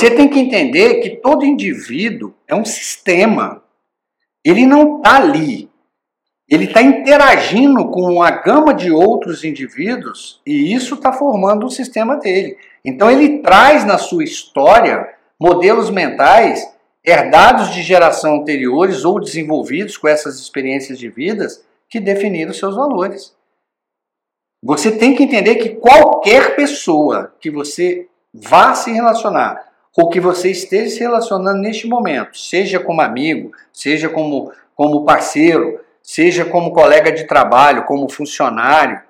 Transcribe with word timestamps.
Você 0.00 0.10
tem 0.10 0.30
que 0.30 0.40
entender 0.40 1.02
que 1.02 1.10
todo 1.10 1.44
indivíduo 1.44 2.32
é 2.48 2.54
um 2.54 2.64
sistema. 2.64 3.62
Ele 4.42 4.64
não 4.64 4.96
está 4.96 5.16
ali. 5.16 5.68
Ele 6.48 6.64
está 6.64 6.80
interagindo 6.80 7.86
com 7.90 8.04
uma 8.04 8.30
gama 8.30 8.72
de 8.72 8.90
outros 8.90 9.44
indivíduos 9.44 10.40
e 10.46 10.72
isso 10.72 10.94
está 10.94 11.12
formando 11.12 11.66
o 11.66 11.70
sistema 11.70 12.16
dele. 12.16 12.56
Então 12.82 13.10
ele 13.10 13.40
traz 13.40 13.84
na 13.84 13.98
sua 13.98 14.24
história 14.24 15.06
modelos 15.38 15.90
mentais 15.90 16.66
herdados 17.04 17.68
de 17.68 17.82
geração 17.82 18.36
anteriores 18.36 19.04
ou 19.04 19.20
desenvolvidos 19.20 19.98
com 19.98 20.08
essas 20.08 20.40
experiências 20.40 20.98
de 20.98 21.10
vidas 21.10 21.62
que 21.90 22.00
definiram 22.00 22.54
seus 22.54 22.74
valores. 22.74 23.36
Você 24.62 24.92
tem 24.92 25.14
que 25.14 25.24
entender 25.24 25.56
que 25.56 25.74
qualquer 25.74 26.56
pessoa 26.56 27.34
que 27.38 27.50
você 27.50 28.08
vá 28.32 28.74
se 28.74 28.90
relacionar 28.90 29.69
ou 29.96 30.08
que 30.08 30.20
você 30.20 30.50
esteja 30.50 30.90
se 30.90 31.00
relacionando 31.00 31.60
neste 31.60 31.86
momento, 31.86 32.38
seja 32.38 32.78
como 32.78 33.00
amigo, 33.00 33.52
seja 33.72 34.08
como, 34.08 34.52
como 34.74 35.04
parceiro, 35.04 35.80
seja 36.02 36.44
como 36.44 36.72
colega 36.72 37.12
de 37.12 37.24
trabalho, 37.24 37.84
como 37.84 38.08
funcionário, 38.08 39.00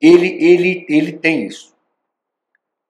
ele, 0.00 0.36
ele, 0.40 0.86
ele 0.88 1.12
tem 1.12 1.46
isso. 1.46 1.74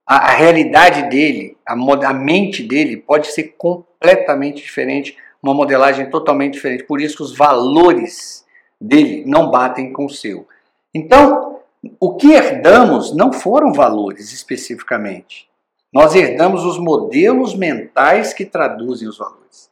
A, 0.07 0.31
a 0.31 0.31
realidade 0.31 1.09
dele, 1.09 1.57
a, 1.67 1.75
a 1.75 2.13
mente 2.13 2.63
dele 2.63 2.97
pode 2.97 3.29
ser 3.29 3.55
completamente 3.57 4.63
diferente, 4.63 5.17
uma 5.43 5.55
modelagem 5.55 6.11
totalmente 6.11 6.55
diferente. 6.55 6.85
Por 6.85 7.01
isso 7.01 7.17
que 7.17 7.23
os 7.23 7.37
valores 7.37 8.45
dele 8.81 9.25
não 9.27 9.51
batem 9.51 9.93
com 9.93 10.07
o 10.07 10.11
seu. 10.11 10.49
Então, 10.95 11.61
o 12.01 12.17
que 12.17 12.33
herdamos 12.33 13.15
não 13.15 13.33
foram 13.33 13.73
valores 13.73 14.33
especificamente. 14.33 15.49
Nós 15.95 16.17
herdamos 16.17 16.65
os 16.65 16.77
modelos 16.77 17.55
mentais 17.55 18.33
que 18.33 18.45
traduzem 18.45 19.09
os 19.09 19.17
valores. 19.17 19.71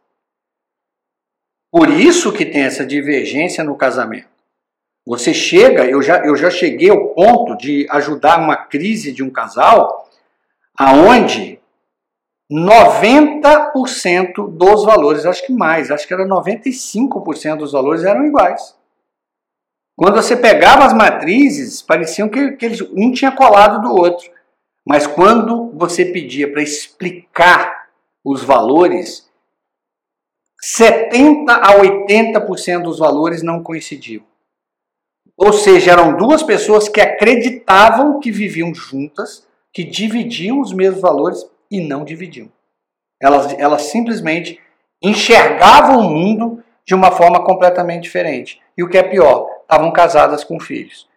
Por 1.69 1.91
isso 1.91 2.33
que 2.33 2.47
tem 2.47 2.63
essa 2.63 2.87
divergência 2.87 3.65
no 3.65 3.77
casamento. 3.77 4.31
Você 5.05 5.35
chega, 5.35 5.85
eu 5.85 6.01
já, 6.01 6.25
eu 6.25 6.37
já 6.37 6.49
cheguei 6.49 6.91
ao 6.91 7.09
ponto 7.09 7.57
de 7.57 7.89
ajudar 7.91 8.39
uma 8.39 8.55
crise 8.55 9.11
de 9.11 9.25
um 9.25 9.31
casal 9.31 10.09
aonde 10.79 11.59
90% 12.53 14.57
dos 14.57 14.85
valores, 14.85 15.27
acho 15.27 15.45
que 15.45 15.53
mais, 15.53 15.91
acho 15.91 16.07
que 16.07 16.15
era 16.15 16.25
95% 16.25 17.57
dos 17.57 17.73
valores 17.73 18.05
eram 18.05 18.25
iguais. 18.25 18.77
Quando 19.97 20.15
você 20.15 20.37
pegava 20.37 20.85
as 20.85 20.93
matrizes, 20.93 21.83
pareciam 21.83 22.29
que, 22.29 22.53
que 22.53 22.67
eles, 22.67 22.81
um 22.93 23.11
tinha 23.11 23.33
colado 23.33 23.83
do 23.83 23.93
outro. 23.93 24.31
Mas 24.87 25.07
quando 25.07 25.71
você 25.73 26.05
pedia 26.05 26.51
para 26.51 26.63
explicar 26.63 27.89
os 28.25 28.43
valores, 28.43 29.31
70 30.61 31.53
a 31.53 31.79
80% 31.79 32.83
dos 32.83 32.99
valores 32.99 33.43
não 33.43 33.63
coincidiam. 33.63 34.25
Ou 35.37 35.53
seja, 35.53 35.93
eram 35.93 36.17
duas 36.17 36.43
pessoas 36.43 36.89
que 36.89 37.01
acreditavam 37.01 38.21
que 38.21 38.31
viviam 38.31 38.75
juntas, 38.75 39.47
que 39.73 39.83
dividiam 39.83 40.61
os 40.61 40.73
mesmos 40.73 41.01
valores 41.01 41.45
e 41.71 41.81
não 41.81 42.05
dividiam. 42.05 42.51
Elas, 43.21 43.53
elas 43.59 43.83
simplesmente 43.83 44.61
enxergavam 45.03 45.99
o 46.01 46.11
mundo 46.11 46.63
de 46.85 46.95
uma 46.95 47.11
forma 47.11 47.45
completamente 47.45 48.03
diferente. 48.03 48.61
E 48.77 48.83
o 48.83 48.89
que 48.89 48.99
é 48.99 49.03
pior, 49.03 49.49
estavam 49.63 49.93
casadas 49.93 50.45
com 50.45 50.61
filhos. 50.61 51.09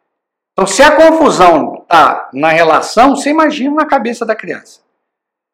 Então, 0.54 0.66
se 0.66 0.82
a 0.82 0.96
confusão 0.96 1.75
está 1.86 2.30
na 2.34 2.50
relação, 2.50 3.16
você 3.16 3.30
imagina 3.30 3.76
na 3.76 3.86
cabeça 3.86 4.26
da 4.26 4.36
criança. 4.36 4.82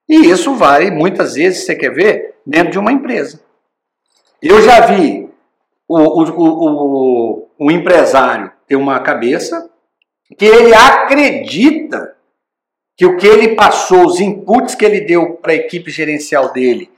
E 0.10 0.28
isso 0.30 0.56
vale, 0.56 0.90
muitas 0.92 1.36
vezes, 1.36 1.66
você 1.66 1.76
quer 1.76 1.94
ver, 1.94 2.36
dentro 2.46 2.72
de 2.72 2.80
uma 2.80 2.92
empresa. 2.92 3.40
Eu 4.42 4.62
já 4.62 4.88
vi 4.88 5.30
o, 5.88 5.98
o, 5.98 6.24
o, 6.32 7.50
o 7.60 7.72
empresário 7.72 8.52
ter 8.68 8.76
uma 8.76 9.00
cabeça 9.00 9.70
que 10.38 10.46
ele 10.46 10.74
acredita 10.74 12.16
que 12.98 13.06
o 13.06 13.18
que 13.18 13.28
ele 13.28 13.56
passou, 13.56 14.06
os 14.06 14.20
inputs 14.20 14.76
que 14.76 14.86
ele 14.86 15.02
deu 15.02 15.34
para 15.34 15.52
a 15.54 15.56
equipe 15.56 15.92
gerencial 15.92 16.52
dele, 16.52 16.90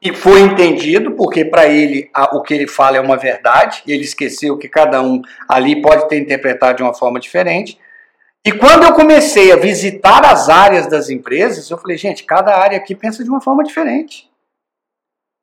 e 0.00 0.12
foi 0.12 0.40
entendido, 0.40 1.12
porque 1.12 1.44
para 1.44 1.66
ele 1.66 2.10
a, 2.12 2.36
o 2.36 2.42
que 2.42 2.52
ele 2.52 2.66
fala 2.66 2.96
é 2.96 3.00
uma 3.00 3.16
verdade, 3.16 3.82
ele 3.86 4.04
esqueceu 4.04 4.58
que 4.58 4.68
cada 4.68 5.02
um 5.02 5.22
ali 5.48 5.80
pode 5.80 6.08
ter 6.08 6.18
interpretado 6.18 6.76
de 6.76 6.82
uma 6.82 6.94
forma 6.94 7.18
diferente. 7.18 7.78
E 8.46 8.52
quando 8.52 8.84
eu 8.84 8.94
comecei 8.94 9.50
a 9.50 9.56
visitar 9.56 10.24
as 10.24 10.48
áreas 10.48 10.86
das 10.86 11.10
empresas, 11.10 11.68
eu 11.68 11.76
falei, 11.76 11.98
gente, 11.98 12.22
cada 12.22 12.56
área 12.56 12.78
aqui 12.78 12.94
pensa 12.94 13.24
de 13.24 13.28
uma 13.28 13.40
forma 13.40 13.64
diferente. 13.64 14.30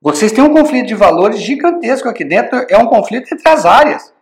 Vocês 0.02 0.32
têm 0.32 0.42
um 0.42 0.54
conflito 0.54 0.88
de 0.88 0.96
valores 0.96 1.42
gigantesco 1.42 2.08
aqui 2.08 2.24
dentro, 2.24 2.66
é 2.70 2.78
um 2.78 2.88
conflito 2.88 3.34
entre 3.34 3.50
as 3.50 3.66
áreas. 3.66 4.14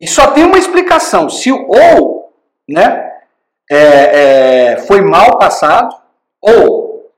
E 0.00 0.08
só 0.08 0.30
tem 0.30 0.44
uma 0.44 0.56
explicação: 0.56 1.28
se 1.28 1.52
ou 1.52 2.32
né, 2.66 3.12
é, 3.70 3.76
é, 3.76 4.76
foi 4.86 5.02
mal 5.02 5.38
passado, 5.38 5.94
ou 6.40 7.12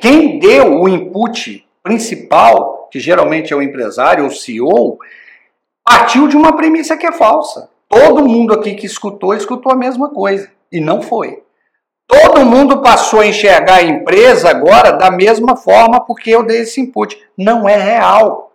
quem 0.00 0.38
deu 0.38 0.80
o 0.80 0.88
input 0.88 1.68
principal, 1.82 2.88
que 2.90 2.98
geralmente 2.98 3.52
é 3.52 3.56
o 3.56 3.62
empresário 3.62 4.24
ou 4.24 4.30
CEO, 4.30 4.98
partiu 5.84 6.28
de 6.28 6.36
uma 6.36 6.56
premissa 6.56 6.96
que 6.96 7.06
é 7.06 7.12
falsa. 7.12 7.68
Todo 7.88 8.26
mundo 8.26 8.52
aqui 8.52 8.74
que 8.74 8.86
escutou, 8.86 9.34
escutou 9.34 9.72
a 9.72 9.76
mesma 9.76 10.10
coisa. 10.10 10.50
E 10.70 10.80
não 10.80 11.00
foi. 11.00 11.42
Todo 12.06 12.44
mundo 12.44 12.80
passou 12.82 13.20
a 13.20 13.26
enxergar 13.26 13.76
a 13.76 13.82
empresa 13.82 14.48
agora 14.48 14.92
da 14.92 15.10
mesma 15.10 15.56
forma 15.56 16.00
porque 16.00 16.30
eu 16.30 16.42
dei 16.42 16.60
esse 16.60 16.80
input. 16.80 17.18
Não 17.36 17.68
é 17.68 17.76
real. 17.76 18.52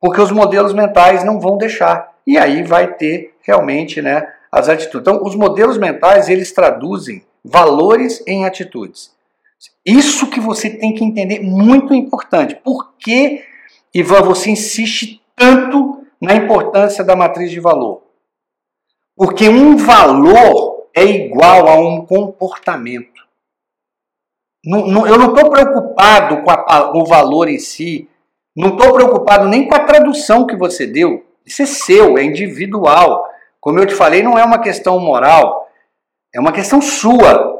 Porque 0.00 0.20
os 0.20 0.30
modelos 0.30 0.72
mentais 0.72 1.24
não 1.24 1.40
vão 1.40 1.56
deixar. 1.56 2.12
E 2.26 2.36
aí 2.36 2.62
vai 2.62 2.94
ter 2.94 3.34
realmente 3.42 4.02
né, 4.02 4.28
as 4.50 4.68
atitudes. 4.68 5.00
Então, 5.00 5.24
os 5.24 5.34
modelos 5.34 5.78
mentais, 5.78 6.28
eles 6.28 6.52
traduzem 6.52 7.24
valores 7.44 8.22
em 8.26 8.44
atitudes. 8.44 9.12
Isso 9.84 10.28
que 10.28 10.40
você 10.40 10.70
tem 10.70 10.94
que 10.94 11.04
entender, 11.04 11.40
muito 11.40 11.94
importante. 11.94 12.54
Por 12.56 12.92
que, 12.98 13.42
Ivan, 13.94 14.22
você 14.22 14.50
insiste 14.50 15.20
tanto 15.34 16.04
na 16.20 16.34
importância 16.34 17.02
da 17.02 17.16
matriz 17.16 17.50
de 17.50 17.58
valor? 17.58 18.07
Porque 19.18 19.48
um 19.48 19.76
valor 19.76 20.86
é 20.94 21.04
igual 21.04 21.66
a 21.66 21.74
um 21.74 22.06
comportamento. 22.06 23.26
Não, 24.64 24.86
não, 24.86 25.06
eu 25.08 25.18
não 25.18 25.34
estou 25.34 25.50
preocupado 25.50 26.40
com, 26.42 26.50
a, 26.50 26.92
com 26.92 26.98
o 27.00 27.04
valor 27.04 27.48
em 27.48 27.58
si, 27.58 28.08
não 28.56 28.68
estou 28.68 28.92
preocupado 28.92 29.48
nem 29.48 29.66
com 29.66 29.74
a 29.74 29.80
tradução 29.80 30.46
que 30.46 30.54
você 30.54 30.86
deu. 30.86 31.26
Isso 31.44 31.62
é 31.62 31.66
seu, 31.66 32.16
é 32.16 32.22
individual. 32.22 33.28
Como 33.60 33.80
eu 33.80 33.86
te 33.86 33.94
falei, 33.94 34.22
não 34.22 34.38
é 34.38 34.44
uma 34.44 34.60
questão 34.60 35.00
moral, 35.00 35.68
é 36.32 36.38
uma 36.38 36.52
questão 36.52 36.80
sua. 36.80 37.58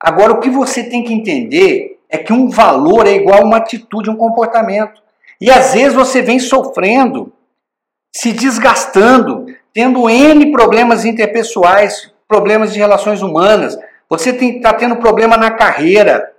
Agora, 0.00 0.32
o 0.32 0.38
que 0.38 0.50
você 0.50 0.84
tem 0.84 1.02
que 1.02 1.12
entender 1.12 2.00
é 2.08 2.16
que 2.16 2.32
um 2.32 2.48
valor 2.48 3.08
é 3.08 3.14
igual 3.14 3.40
a 3.40 3.44
uma 3.44 3.56
atitude, 3.56 4.08
um 4.08 4.16
comportamento. 4.16 5.02
E 5.40 5.50
às 5.50 5.74
vezes 5.74 5.94
você 5.94 6.22
vem 6.22 6.38
sofrendo, 6.38 7.32
se 8.14 8.32
desgastando, 8.32 9.46
tendo 9.72 10.08
N 10.08 10.52
problemas 10.52 11.04
interpessoais, 11.04 12.12
problemas 12.28 12.72
de 12.72 12.78
relações 12.78 13.22
humanas. 13.22 13.76
Você 14.08 14.30
está 14.30 14.74
tendo 14.74 14.96
problema 14.96 15.36
na 15.36 15.50
carreira 15.50 16.32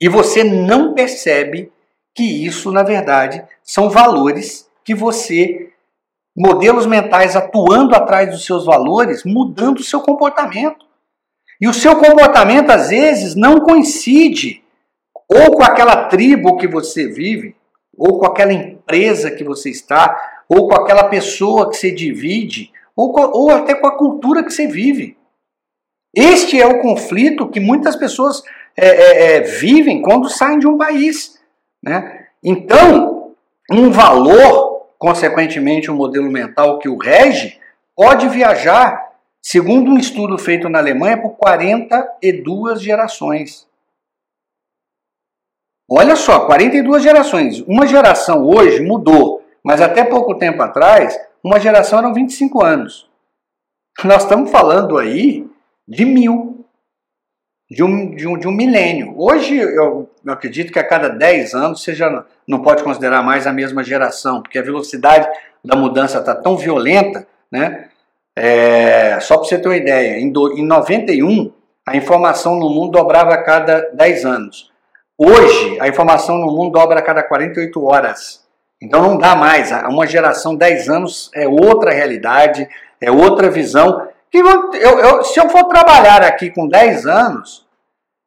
e 0.00 0.08
você 0.08 0.44
não 0.44 0.94
percebe 0.94 1.72
que 2.14 2.22
isso, 2.44 2.70
na 2.70 2.82
verdade, 2.82 3.42
são 3.62 3.88
valores 3.88 4.68
que 4.84 4.94
você, 4.94 5.70
modelos 6.36 6.86
mentais 6.86 7.36
atuando 7.36 7.94
atrás 7.94 8.30
dos 8.30 8.44
seus 8.44 8.66
valores, 8.66 9.24
mudando 9.24 9.78
o 9.78 9.84
seu 9.84 10.00
comportamento. 10.00 10.84
E 11.60 11.68
o 11.68 11.72
seu 11.72 11.96
comportamento, 11.96 12.70
às 12.70 12.90
vezes, 12.90 13.34
não 13.34 13.60
coincide 13.60 14.62
ou 15.28 15.56
com 15.56 15.62
aquela 15.62 16.08
tribo 16.08 16.56
que 16.58 16.68
você 16.68 17.06
vive, 17.06 17.56
ou 17.96 18.18
com 18.18 18.26
aquela 18.26 18.52
empresa 18.52 19.30
que 19.30 19.44
você 19.44 19.70
está, 19.70 20.31
ou 20.52 20.68
com 20.68 20.74
aquela 20.74 21.04
pessoa 21.04 21.70
que 21.70 21.76
você 21.76 21.90
divide, 21.90 22.72
ou, 22.94 23.12
com, 23.12 23.22
ou 23.22 23.50
até 23.50 23.74
com 23.74 23.86
a 23.86 23.96
cultura 23.96 24.42
que 24.42 24.50
você 24.50 24.66
vive. 24.66 25.16
Este 26.14 26.60
é 26.60 26.66
o 26.66 26.80
conflito 26.80 27.48
que 27.48 27.60
muitas 27.60 27.96
pessoas 27.96 28.42
é, 28.76 28.86
é, 28.86 29.36
é, 29.36 29.40
vivem 29.40 30.02
quando 30.02 30.28
saem 30.28 30.58
de 30.58 30.66
um 30.66 30.76
país. 30.76 31.40
Né? 31.82 32.26
Então, 32.42 33.34
um 33.70 33.90
valor, 33.90 34.88
consequentemente, 34.98 35.90
um 35.90 35.96
modelo 35.96 36.30
mental 36.30 36.78
que 36.78 36.88
o 36.88 36.98
rege, 36.98 37.58
pode 37.96 38.28
viajar 38.28 39.12
Segundo 39.44 39.90
um 39.90 39.98
estudo 39.98 40.38
feito 40.38 40.68
na 40.68 40.78
Alemanha 40.78 41.20
por 41.20 41.30
42 41.30 42.80
gerações. 42.80 43.66
Olha 45.90 46.14
só, 46.14 46.46
42 46.46 47.02
gerações. 47.02 47.60
Uma 47.62 47.84
geração 47.84 48.46
hoje 48.46 48.80
mudou, 48.80 49.41
mas 49.64 49.80
até 49.80 50.04
pouco 50.04 50.36
tempo 50.38 50.62
atrás, 50.62 51.18
uma 51.42 51.60
geração 51.60 51.98
eram 51.98 52.14
25 52.14 52.62
anos. 52.62 53.08
Nós 54.04 54.22
estamos 54.22 54.50
falando 54.50 54.98
aí 54.98 55.46
de 55.86 56.04
mil. 56.04 56.64
de 57.70 57.82
um, 57.82 58.14
de 58.14 58.26
um, 58.26 58.38
de 58.38 58.48
um 58.48 58.52
milênio. 58.52 59.14
Hoje, 59.16 59.56
eu, 59.56 60.08
eu 60.24 60.32
acredito 60.32 60.72
que 60.72 60.78
a 60.78 60.86
cada 60.86 61.08
10 61.08 61.54
anos 61.54 61.82
você 61.82 61.94
já 61.94 62.24
não 62.46 62.60
pode 62.62 62.82
considerar 62.82 63.22
mais 63.22 63.46
a 63.46 63.52
mesma 63.52 63.82
geração, 63.82 64.42
porque 64.42 64.58
a 64.58 64.62
velocidade 64.62 65.28
da 65.64 65.76
mudança 65.76 66.18
está 66.18 66.34
tão 66.34 66.56
violenta, 66.56 67.26
né? 67.50 67.88
É, 68.34 69.20
só 69.20 69.36
para 69.36 69.44
você 69.44 69.58
ter 69.58 69.68
uma 69.68 69.76
ideia, 69.76 70.18
em, 70.18 70.30
do, 70.30 70.58
em 70.58 70.64
91, 70.64 71.52
a 71.86 71.96
informação 71.96 72.56
no 72.56 72.70
mundo 72.70 72.92
dobrava 72.92 73.34
a 73.34 73.42
cada 73.42 73.90
10 73.92 74.24
anos. 74.24 74.72
Hoje, 75.18 75.78
a 75.80 75.88
informação 75.88 76.38
no 76.38 76.46
mundo 76.46 76.72
dobra 76.72 76.98
a 76.98 77.02
cada 77.02 77.22
48 77.22 77.84
horas. 77.84 78.41
Então 78.82 79.00
não 79.00 79.16
dá 79.16 79.36
mais. 79.36 79.70
Uma 79.88 80.08
geração 80.08 80.56
10 80.56 80.88
anos 80.88 81.30
é 81.32 81.46
outra 81.46 81.92
realidade, 81.92 82.68
é 83.00 83.12
outra 83.12 83.48
visão. 83.48 84.08
Que 84.28 84.38
eu, 84.38 84.72
eu, 84.74 85.22
se 85.22 85.38
eu 85.38 85.48
for 85.48 85.68
trabalhar 85.68 86.22
aqui 86.22 86.50
com 86.50 86.66
10 86.66 87.06
anos, 87.06 87.64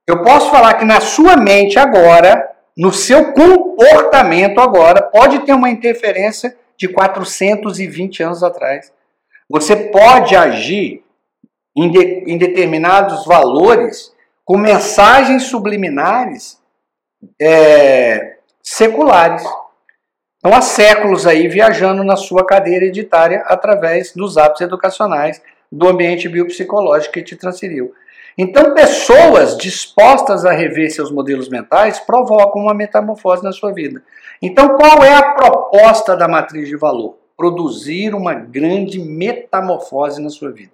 eu 0.07 0.23
posso 0.23 0.49
falar 0.49 0.75
que 0.75 0.85
na 0.85 1.01
sua 1.01 1.35
mente 1.35 1.77
agora, 1.77 2.51
no 2.77 2.93
seu 2.93 3.33
comportamento 3.33 4.59
agora, 4.59 5.01
pode 5.01 5.39
ter 5.39 5.51
uma 5.51 5.69
interferência 5.69 6.55
de 6.77 6.87
420 6.87 8.23
anos 8.23 8.41
atrás. 8.41 8.93
Você 9.49 9.75
pode 9.75 10.37
agir 10.37 11.03
em, 11.75 11.91
de, 11.91 11.99
em 12.27 12.37
determinados 12.37 13.25
valores 13.25 14.13
com 14.45 14.57
mensagens 14.57 15.43
subliminares 15.43 16.61
é, 17.41 18.37
seculares. 18.63 19.43
Então, 20.45 20.55
há 20.55 20.61
séculos 20.61 21.25
aí 21.25 21.47
viajando 21.47 22.03
na 22.03 22.15
sua 22.15 22.45
cadeira 22.45 22.85
hereditária 22.85 23.43
através 23.47 24.13
dos 24.13 24.37
hábitos 24.37 24.61
educacionais 24.61 25.41
do 25.71 25.87
ambiente 25.87 26.29
biopsicológico 26.29 27.15
que 27.15 27.23
te 27.23 27.35
transferiu. 27.35 27.95
Então, 28.37 28.75
pessoas 28.75 29.57
dispostas 29.57 30.45
a 30.45 30.51
rever 30.51 30.91
seus 30.91 31.09
modelos 31.09 31.49
mentais 31.49 31.99
provocam 31.99 32.61
uma 32.61 32.75
metamorfose 32.75 33.43
na 33.43 33.51
sua 33.51 33.73
vida. 33.73 34.03
Então, 34.39 34.77
qual 34.77 35.03
é 35.03 35.15
a 35.15 35.33
proposta 35.33 36.15
da 36.15 36.27
matriz 36.27 36.67
de 36.67 36.77
valor? 36.77 37.17
Produzir 37.35 38.13
uma 38.13 38.35
grande 38.35 38.99
metamorfose 38.99 40.21
na 40.21 40.29
sua 40.29 40.51
vida. 40.51 40.73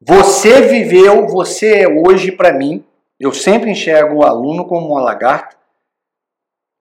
Você 0.00 0.62
viveu, 0.62 1.26
você 1.26 1.82
é 1.82 1.88
hoje 1.88 2.32
para 2.32 2.54
mim, 2.54 2.82
eu 3.20 3.34
sempre 3.34 3.70
enxergo 3.70 4.20
o 4.20 4.24
aluno 4.24 4.64
como 4.64 4.92
uma 4.92 5.02
lagarta, 5.02 5.62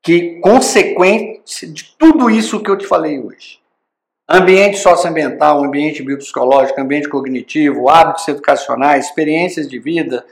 que 0.04 0.42
consequência 0.42 1.68
de 1.68 1.96
tudo 1.98 2.30
isso 2.30 2.62
que 2.62 2.70
eu 2.70 2.78
te 2.78 2.86
falei 2.86 3.18
hoje. 3.20 3.60
Ambiente 4.30 4.78
socioambiental, 4.78 5.64
ambiente 5.64 6.04
biopsicológico, 6.04 6.80
ambiente 6.80 7.08
cognitivo, 7.08 7.90
hábitos 7.90 8.28
educacionais, 8.28 9.06
experiências 9.06 9.68
de 9.70 9.80
vida. 9.80 10.26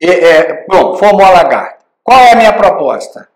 É, 0.00 0.10
é, 0.10 0.66
lagarta. 0.70 1.78
Qual 2.02 2.18
é 2.18 2.32
a 2.32 2.36
minha 2.36 2.52
proposta? 2.52 3.28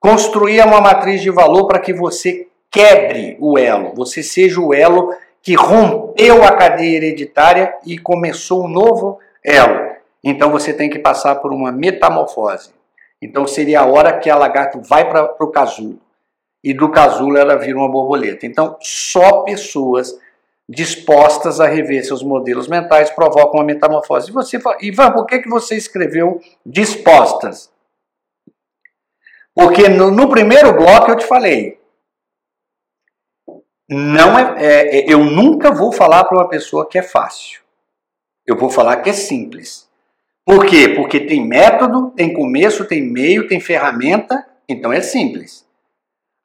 Construir 0.00 0.60
uma 0.66 0.80
matriz 0.80 1.22
de 1.22 1.30
valor 1.30 1.66
para 1.66 1.78
que 1.78 1.92
você 1.92 2.48
quebre 2.70 3.36
o 3.40 3.56
elo, 3.56 3.94
você 3.94 4.22
seja 4.22 4.60
o 4.60 4.74
elo 4.74 5.14
que 5.40 5.54
rompeu 5.54 6.42
a 6.42 6.52
cadeia 6.56 6.96
hereditária 6.96 7.74
e 7.86 7.98
começou 7.98 8.64
um 8.64 8.68
novo 8.68 9.20
elo. 9.44 9.94
Então 10.22 10.50
você 10.50 10.72
tem 10.72 10.90
que 10.90 10.98
passar 10.98 11.36
por 11.36 11.52
uma 11.52 11.70
metamorfose. 11.70 12.70
Então 13.22 13.46
seria 13.46 13.80
a 13.80 13.86
hora 13.86 14.18
que 14.18 14.28
a 14.28 14.36
lagarta 14.36 14.78
vai 14.78 15.08
para 15.08 15.34
o 15.40 15.50
casulo. 15.50 16.00
E 16.62 16.72
do 16.72 16.90
casulo 16.90 17.36
ela 17.36 17.56
vira 17.56 17.78
uma 17.78 17.90
borboleta. 17.90 18.46
Então 18.46 18.76
só 18.80 19.42
pessoas 19.42 20.18
dispostas 20.68 21.60
a 21.60 21.66
rever 21.66 22.04
seus 22.04 22.22
modelos 22.22 22.68
mentais 22.68 23.10
provocam 23.10 23.60
uma 23.60 23.64
metamorfose. 23.64 24.30
E 24.30 24.32
você 24.32 24.58
fala, 24.58 24.78
Ivan, 24.80 25.12
por 25.12 25.26
que, 25.26 25.40
que 25.40 25.48
você 25.48 25.76
escreveu 25.76 26.40
dispostas? 26.64 27.70
Porque 29.54 29.88
no, 29.88 30.10
no 30.10 30.28
primeiro 30.28 30.72
bloco 30.72 31.10
eu 31.10 31.16
te 31.16 31.26
falei, 31.26 31.78
não 33.88 34.38
é, 34.38 34.64
é, 34.64 34.98
é, 34.98 35.12
eu 35.12 35.22
nunca 35.22 35.70
vou 35.70 35.92
falar 35.92 36.24
para 36.24 36.38
uma 36.38 36.48
pessoa 36.48 36.88
que 36.88 36.98
é 36.98 37.02
fácil. 37.02 37.60
Eu 38.46 38.56
vou 38.56 38.70
falar 38.70 38.96
que 39.02 39.10
é 39.10 39.12
simples. 39.12 39.88
Por 40.46 40.66
quê? 40.66 40.90
Porque 40.90 41.20
tem 41.20 41.46
método, 41.46 42.10
tem 42.10 42.34
começo, 42.34 42.86
tem 42.86 43.02
meio, 43.02 43.48
tem 43.48 43.60
ferramenta, 43.60 44.46
então 44.68 44.92
é 44.92 45.00
simples. 45.00 45.66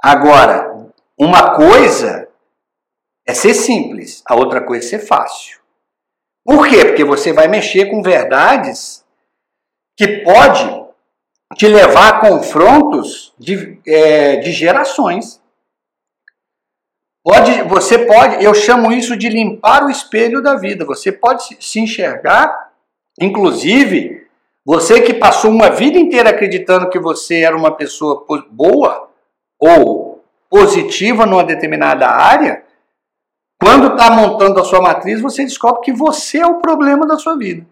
Agora, 0.01 0.89
uma 1.17 1.55
coisa 1.55 2.29
é 3.27 3.33
ser 3.33 3.53
simples, 3.53 4.23
a 4.25 4.35
outra 4.35 4.61
coisa 4.61 4.85
é 4.85 4.89
ser 4.89 5.05
fácil. 5.05 5.59
Por 6.45 6.67
quê? 6.67 6.85
Porque 6.85 7.03
você 7.03 7.33
vai 7.33 7.47
mexer 7.47 7.87
com 7.91 8.01
verdades 8.01 9.05
que 9.97 10.23
pode 10.23 10.79
te 11.55 11.67
levar 11.67 12.09
a 12.09 12.19
confrontos 12.21 13.33
de, 13.37 13.79
é, 13.85 14.37
de 14.37 14.51
gerações. 14.51 15.41
Pode, 17.23 17.63
você 17.63 17.99
pode, 17.99 18.43
eu 18.43 18.53
chamo 18.53 18.91
isso 18.91 19.15
de 19.17 19.29
limpar 19.29 19.83
o 19.83 19.89
espelho 19.89 20.41
da 20.41 20.55
vida. 20.55 20.85
Você 20.85 21.11
pode 21.11 21.57
se 21.59 21.79
enxergar, 21.79 22.68
inclusive, 23.19 24.27
você 24.65 25.01
que 25.01 25.13
passou 25.13 25.51
uma 25.51 25.69
vida 25.69 25.97
inteira 25.97 26.29
acreditando 26.29 26.89
que 26.89 26.99
você 26.99 27.41
era 27.41 27.55
uma 27.55 27.71
pessoa 27.71 28.25
boa 28.51 29.09
ou 29.59 30.23
positiva 30.49 31.25
numa 31.25 31.43
determinada 31.43 32.07
área, 32.07 32.63
quando 33.61 33.87
está 33.93 34.09
montando 34.09 34.59
a 34.59 34.63
sua 34.63 34.81
matriz, 34.81 35.21
você 35.21 35.43
descobre 35.43 35.81
que 35.81 35.91
você 35.91 36.39
é 36.39 36.47
o 36.47 36.59
problema 36.59 37.05
da 37.05 37.17
sua 37.17 37.37
vida. 37.37 37.65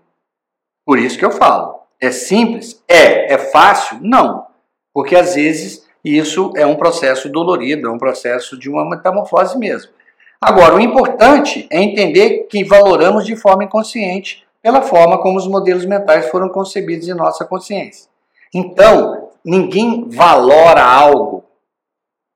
Por 0.86 1.00
isso 1.00 1.18
que 1.18 1.26
eu 1.26 1.32
falo. 1.32 1.82
É 2.00 2.12
simples? 2.12 2.84
É. 2.88 3.34
É 3.34 3.38
fácil? 3.38 4.00
Não. 4.02 4.48
Porque 4.94 5.16
às 5.16 5.36
vezes 5.36 5.86
isso 6.04 6.54
é 6.56 6.66
um 6.66 6.76
processo 6.76 7.30
dolorido, 7.30 7.88
é 7.88 7.92
um 7.92 7.98
processo 7.98 8.58
de 8.58 8.70
uma 8.70 8.90
metamorfose 8.90 9.58
mesmo. 9.58 9.92
Agora, 10.40 10.76
o 10.76 10.80
importante 10.80 11.68
é 11.70 11.82
entender 11.82 12.48
que 12.50 12.64
valoramos 12.64 13.26
de 13.26 13.36
forma 13.36 13.64
inconsciente 13.64 14.47
pela 14.68 14.82
forma 14.82 15.18
como 15.22 15.38
os 15.38 15.48
modelos 15.48 15.86
mentais 15.86 16.28
foram 16.28 16.50
concebidos 16.50 17.08
em 17.08 17.14
nossa 17.14 17.46
consciência. 17.46 18.10
Então, 18.54 19.30
ninguém 19.42 20.10
valora 20.10 20.84
algo, 20.84 21.46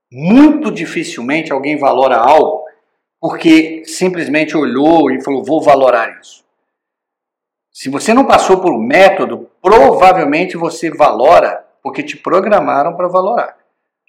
muito 0.09 0.71
dificilmente 0.71 1.51
alguém 1.51 1.77
valora 1.77 2.15
algo 2.15 2.63
porque 3.19 3.83
simplesmente 3.85 4.55
olhou 4.55 5.11
e 5.11 5.21
falou: 5.21 5.43
vou 5.43 5.61
valorar 5.61 6.21
isso. 6.21 6.45
Se 7.69 7.89
você 7.89 8.13
não 8.13 8.25
passou 8.25 8.61
por 8.61 8.73
um 8.73 8.81
método, 8.81 9.49
provavelmente 9.61 10.55
você 10.55 10.89
valora 10.89 11.67
porque 11.83 12.01
te 12.01 12.15
programaram 12.15 12.95
para 12.95 13.09
valorar. 13.09 13.57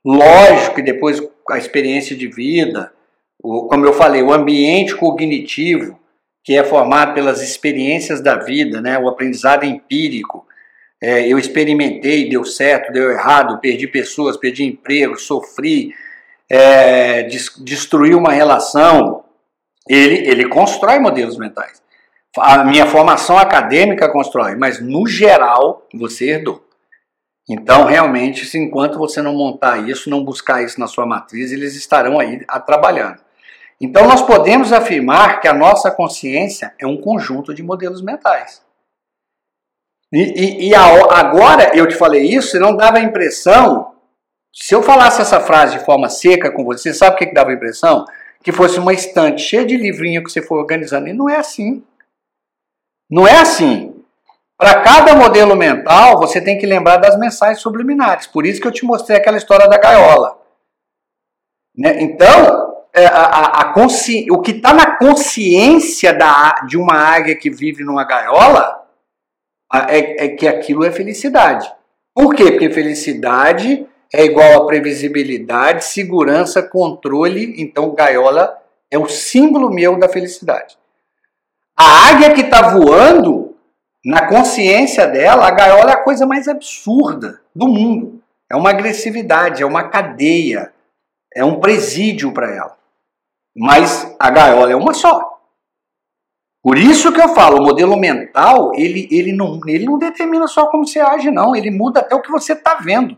Lógico 0.05 0.77
que 0.77 0.83
depois 0.83 1.21
a 1.51 1.59
experiência 1.59 2.15
de 2.15 2.29
vida, 2.29 2.93
como 3.41 3.85
eu 3.85 3.93
falei, 3.93 4.23
o 4.23 4.33
ambiente 4.33 4.95
cognitivo, 4.95 5.99
que 6.45 6.57
é 6.57 6.65
formado 6.65 7.15
pelas 7.15 7.41
experiências 7.43 8.21
da 8.21 8.37
vida, 8.37 8.81
né, 8.81 8.99
o 8.99 9.09
aprendizado 9.09 9.65
empírico. 9.65 10.47
É, 11.01 11.27
eu 11.27 11.39
experimentei, 11.39 12.29
deu 12.29 12.45
certo, 12.45 12.93
deu 12.93 13.11
errado, 13.11 13.61
perdi 13.61 13.87
pessoas, 13.87 14.37
perdi 14.37 14.65
emprego, 14.65 15.19
sofri, 15.19 15.95
é, 16.49 17.25
des, 17.25 17.51
destruí 17.59 18.15
uma 18.15 18.33
relação. 18.33 19.25
Ele, 19.89 20.29
ele 20.29 20.49
constrói 20.49 20.99
modelos 20.99 21.37
mentais. 21.37 21.83
A 22.39 22.65
minha 22.65 22.87
formação 22.87 23.37
acadêmica 23.37 24.11
constrói, 24.11 24.57
mas 24.57 24.81
no 24.81 25.07
geral 25.07 25.87
você 25.93 26.31
herdou. 26.31 26.65
Então, 27.49 27.85
realmente, 27.85 28.47
se 28.47 28.57
enquanto 28.57 28.99
você 28.99 29.21
não 29.21 29.35
montar 29.35 29.89
isso, 29.89 30.09
não 30.09 30.25
buscar 30.25 30.63
isso 30.63 30.79
na 30.79 30.87
sua 30.87 31.05
matriz, 31.05 31.53
eles 31.53 31.75
estarão 31.75 32.19
aí 32.19 32.43
a, 32.49 32.61
trabalhando. 32.61 33.21
Então, 33.83 34.07
nós 34.07 34.23
podemos 34.23 34.73
afirmar 34.73 35.41
que 35.41 35.49
a 35.49 35.53
nossa 35.53 35.91
consciência 35.91 36.73
é 36.79 36.87
um 36.87 36.97
conjunto 36.97 37.53
de 37.53 37.65
modelos 37.65 38.01
mentais. 38.01 38.63
E, 40.13 40.21
e, 40.21 40.69
e 40.69 40.75
a, 40.75 40.85
agora 41.19 41.77
eu 41.77 41.89
te 41.89 41.97
falei 41.97 42.23
isso, 42.23 42.61
não 42.61 42.77
dava 42.77 42.99
a 42.99 43.03
impressão, 43.03 43.93
se 44.55 44.73
eu 44.73 44.85
falasse 44.85 45.21
essa 45.21 45.41
frase 45.41 45.79
de 45.79 45.85
forma 45.85 46.09
seca 46.09 46.53
com 46.53 46.63
você, 46.65 46.95
sabe 46.95 47.17
o 47.17 47.19
que, 47.19 47.27
que 47.27 47.35
dava 47.35 47.51
a 47.51 47.55
impressão? 47.55 48.05
Que 48.41 48.53
fosse 48.53 48.79
uma 48.79 48.93
estante 48.93 49.43
cheia 49.43 49.65
de 49.65 49.77
livrinho 49.77 50.23
que 50.23 50.31
você 50.31 50.41
foi 50.41 50.59
organizando. 50.59 51.09
E 51.09 51.13
não 51.13 51.29
é 51.29 51.37
assim. 51.37 51.83
Não 53.11 53.27
é 53.27 53.41
assim. 53.41 54.01
Para 54.57 54.81
cada 54.83 55.17
modelo 55.17 55.57
mental, 55.57 56.21
você 56.21 56.41
tem 56.41 56.57
que 56.57 56.67
lembrar 56.67 56.99
das 56.99 57.19
mensagens 57.19 57.61
subliminares. 57.61 58.29
Por 58.29 58.47
isso 58.47 58.61
que 58.61 58.67
eu 58.69 58.73
te 58.73 58.85
mostrei 58.85 59.17
aquela 59.17 59.39
história 59.39 59.67
da 59.67 59.77
gaiola. 59.77 60.39
Né? 61.77 62.01
Então, 62.03 62.72
a, 62.95 63.09
a, 63.09 63.61
a 63.61 63.73
consci... 63.73 64.27
o 64.31 64.41
que 64.41 64.53
está 64.53 64.73
na 64.75 64.97
consciência 64.97 66.13
da, 66.13 66.65
de 66.67 66.77
uma 66.77 66.95
águia 66.95 67.35
que 67.35 67.51
vive 67.51 67.85
numa 67.85 68.05
gaiola 68.05 68.87
é, 69.89 70.27
é 70.27 70.29
que 70.29 70.47
aquilo 70.47 70.85
é 70.85 70.91
felicidade. 70.91 71.73
Por 72.15 72.35
quê? 72.35 72.51
Porque 72.53 72.71
felicidade 72.71 73.87
é 74.13 74.25
igual 74.25 74.63
a 74.63 74.67
previsibilidade, 74.67 75.87
segurança, 75.87 76.63
controle. 76.63 77.55
Então, 77.57 77.95
gaiola 77.95 78.59
é 78.91 78.99
o 78.99 79.09
símbolo 79.09 79.71
meu 79.71 79.99
da 79.99 80.09
felicidade. 80.09 80.77
A 81.75 82.11
águia 82.11 82.35
que 82.35 82.43
está 82.43 82.69
voando 82.69 83.53
Na 84.05 84.27
consciência 84.27 85.07
dela, 85.07 85.47
a 85.47 85.51
gaiola 85.53 85.93
é 85.93 85.95
a 85.95 86.03
coisa 86.03 86.27
mais 86.27 86.49
absurda 86.49 87.41
do 87.55 87.69
mundo. 87.69 88.21
É 88.51 88.57
uma 88.57 88.71
agressividade, 88.71 89.63
é 89.63 89.67
uma 89.67 89.89
cadeia, 89.89 90.73
é 91.33 91.45
um 91.45 91.61
presídio 91.61 92.33
para 92.33 92.53
ela. 92.53 92.82
Mas 93.57 94.15
a 94.19 94.31
gaiola 94.31 94.71
é 94.71 94.77
uma 94.77 94.95
só. 94.95 95.33
Por 96.63 96.79
isso 96.79 97.13
que 97.13 97.21
eu 97.21 97.31
falo, 97.31 97.59
o 97.59 97.65
modelo 97.65 97.97
mental, 97.97 98.71
ele, 98.75 99.09
ele, 99.11 99.33
não, 99.33 99.61
ele 99.67 99.85
não 99.85 99.99
determina 99.99 100.47
só 100.47 100.67
como 100.67 100.87
você 100.87 101.01
age, 101.01 101.31
não. 101.31 101.57
Ele 101.57 101.71
muda 101.71 102.01
até 102.01 102.15
o 102.15 102.23
que 102.23 102.31
você 102.31 102.53
está 102.53 102.77
vendo. 102.77 103.17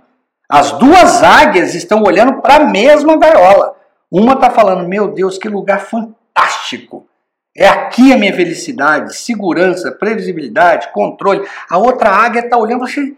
As 0.48 0.72
duas 0.72 1.22
águias 1.22 1.74
estão 1.74 2.02
olhando 2.02 2.40
para 2.40 2.56
a 2.56 2.66
mesma 2.66 3.16
gaiola. 3.16 3.76
Uma 4.10 4.34
está 4.34 4.50
falando, 4.50 4.88
meu 4.88 5.08
Deus, 5.08 5.36
que 5.36 5.48
lugar 5.48 5.80
fantástico. 5.80 7.06
É 7.56 7.68
aqui 7.68 8.12
a 8.12 8.16
minha 8.16 8.34
felicidade, 8.34 9.16
segurança, 9.16 9.92
previsibilidade, 9.92 10.92
controle. 10.92 11.46
A 11.70 11.78
outra 11.78 12.10
águia 12.10 12.40
está 12.40 12.56
olhando 12.56 12.84
assim, 12.84 13.16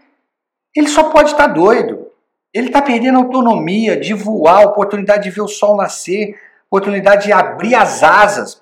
ele 0.75 0.87
só 0.87 1.05
pode 1.05 1.31
estar 1.31 1.47
tá 1.47 1.53
doido. 1.53 2.07
Ele 2.53 2.67
está 2.67 2.81
perdendo 2.81 3.17
a 3.17 3.21
autonomia 3.21 3.99
de 3.99 4.13
voar, 4.13 4.63
a 4.63 4.67
oportunidade 4.67 5.23
de 5.23 5.29
ver 5.29 5.41
o 5.41 5.47
sol 5.47 5.75
nascer, 5.75 6.35
oportunidade 6.69 7.25
de 7.25 7.33
abrir 7.33 7.75
as 7.75 8.03
asas. 8.03 8.61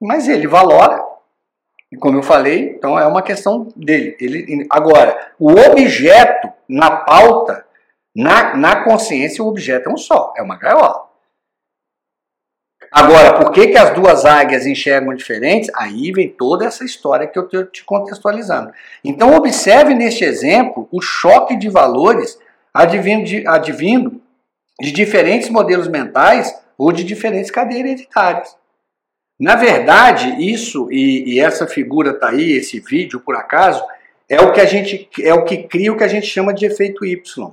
Mas 0.00 0.28
ele 0.28 0.46
valora. 0.46 1.04
E 1.90 1.96
como 1.96 2.18
eu 2.18 2.22
falei, 2.22 2.70
então 2.70 2.98
é 2.98 3.06
uma 3.06 3.22
questão 3.22 3.68
dele. 3.76 4.16
Ele, 4.20 4.66
agora, 4.70 5.32
o 5.38 5.52
objeto 5.52 6.48
na 6.68 6.90
pauta, 6.90 7.64
na, 8.14 8.56
na 8.56 8.84
consciência, 8.84 9.44
o 9.44 9.48
objeto 9.48 9.88
é 9.88 9.92
um 9.92 9.96
só, 9.96 10.32
é 10.36 10.42
uma 10.42 10.56
gaiola. 10.56 11.06
Agora, 12.90 13.38
por 13.38 13.52
que, 13.52 13.68
que 13.68 13.78
as 13.78 13.90
duas 13.90 14.24
águias 14.24 14.66
enxergam 14.66 15.14
diferentes? 15.14 15.70
Aí 15.74 16.12
vem 16.12 16.28
toda 16.28 16.64
essa 16.64 16.84
história 16.84 17.26
que 17.26 17.38
eu 17.38 17.44
estou 17.44 17.64
te 17.64 17.84
contextualizando. 17.84 18.72
Então, 19.04 19.34
observe 19.34 19.94
neste 19.94 20.24
exemplo 20.24 20.88
o 20.90 21.00
choque 21.00 21.56
de 21.56 21.68
valores 21.68 22.38
advindo 22.72 23.24
de, 23.24 23.46
advindo 23.46 24.20
de 24.80 24.92
diferentes 24.92 25.48
modelos 25.48 25.88
mentais 25.88 26.54
ou 26.78 26.92
de 26.92 27.04
diferentes 27.04 27.50
cadeias 27.50 27.80
hereditárias. 27.80 28.56
Na 29.38 29.54
verdade, 29.54 30.42
isso 30.42 30.90
e, 30.90 31.34
e 31.34 31.40
essa 31.40 31.66
figura 31.66 32.10
está 32.10 32.30
aí, 32.30 32.52
esse 32.52 32.80
vídeo 32.80 33.20
por 33.20 33.36
acaso, 33.36 33.84
é 34.28 34.40
o 34.40 34.52
que 34.52 34.60
a 34.60 34.64
gente 34.64 35.08
é 35.22 35.34
o 35.34 35.44
que 35.44 35.64
cria 35.64 35.92
o 35.92 35.96
que 35.96 36.04
a 36.04 36.08
gente 36.08 36.26
chama 36.26 36.54
de 36.54 36.66
efeito 36.66 37.04
Y. 37.04 37.52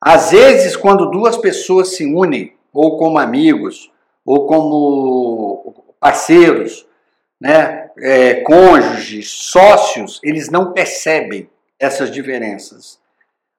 Às 0.00 0.32
vezes, 0.32 0.76
quando 0.76 1.10
duas 1.10 1.36
pessoas 1.36 1.94
se 1.94 2.04
unem, 2.04 2.54
ou 2.72 2.96
como 2.96 3.18
amigos, 3.18 3.92
ou 4.24 4.46
como 4.46 5.94
parceiros, 6.00 6.86
né, 7.40 7.90
é, 7.98 8.34
cônjuges, 8.36 9.30
sócios, 9.30 10.18
eles 10.24 10.48
não 10.48 10.72
percebem 10.72 11.48
essas 11.78 12.10
diferenças. 12.10 13.01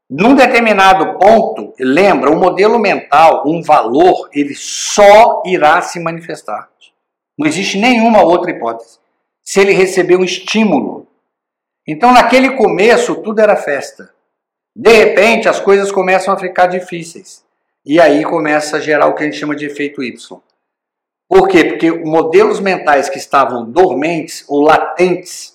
Num 0.09 0.35
determinado 0.35 1.17
ponto, 1.17 1.73
lembra, 1.79 2.29
o 2.29 2.39
modelo 2.39 2.77
mental, 2.77 3.43
um 3.47 3.61
valor, 3.61 4.29
ele 4.33 4.53
só 4.53 5.41
irá 5.45 5.81
se 5.81 5.99
manifestar. 5.99 6.69
Não 7.37 7.47
existe 7.47 7.77
nenhuma 7.77 8.21
outra 8.21 8.51
hipótese. 8.51 8.99
Se 9.41 9.59
ele 9.59 9.73
receber 9.73 10.15
um 10.15 10.23
estímulo. 10.23 11.07
Então, 11.87 12.13
naquele 12.13 12.51
começo, 12.51 13.15
tudo 13.15 13.39
era 13.39 13.55
festa. 13.55 14.13
De 14.75 14.91
repente, 14.91 15.49
as 15.49 15.59
coisas 15.59 15.91
começam 15.91 16.33
a 16.33 16.37
ficar 16.37 16.67
difíceis. 16.67 17.43
E 17.85 17.99
aí 17.99 18.23
começa 18.23 18.77
a 18.77 18.79
gerar 18.79 19.07
o 19.07 19.13
que 19.13 19.23
a 19.23 19.25
gente 19.25 19.37
chama 19.37 19.55
de 19.55 19.65
efeito 19.65 20.01
Y. 20.01 20.41
Por 21.27 21.47
quê? 21.47 21.65
Porque 21.65 21.91
modelos 21.91 22.59
mentais 22.59 23.09
que 23.09 23.17
estavam 23.17 23.69
dormentes 23.69 24.45
ou 24.47 24.61
latentes 24.61 25.52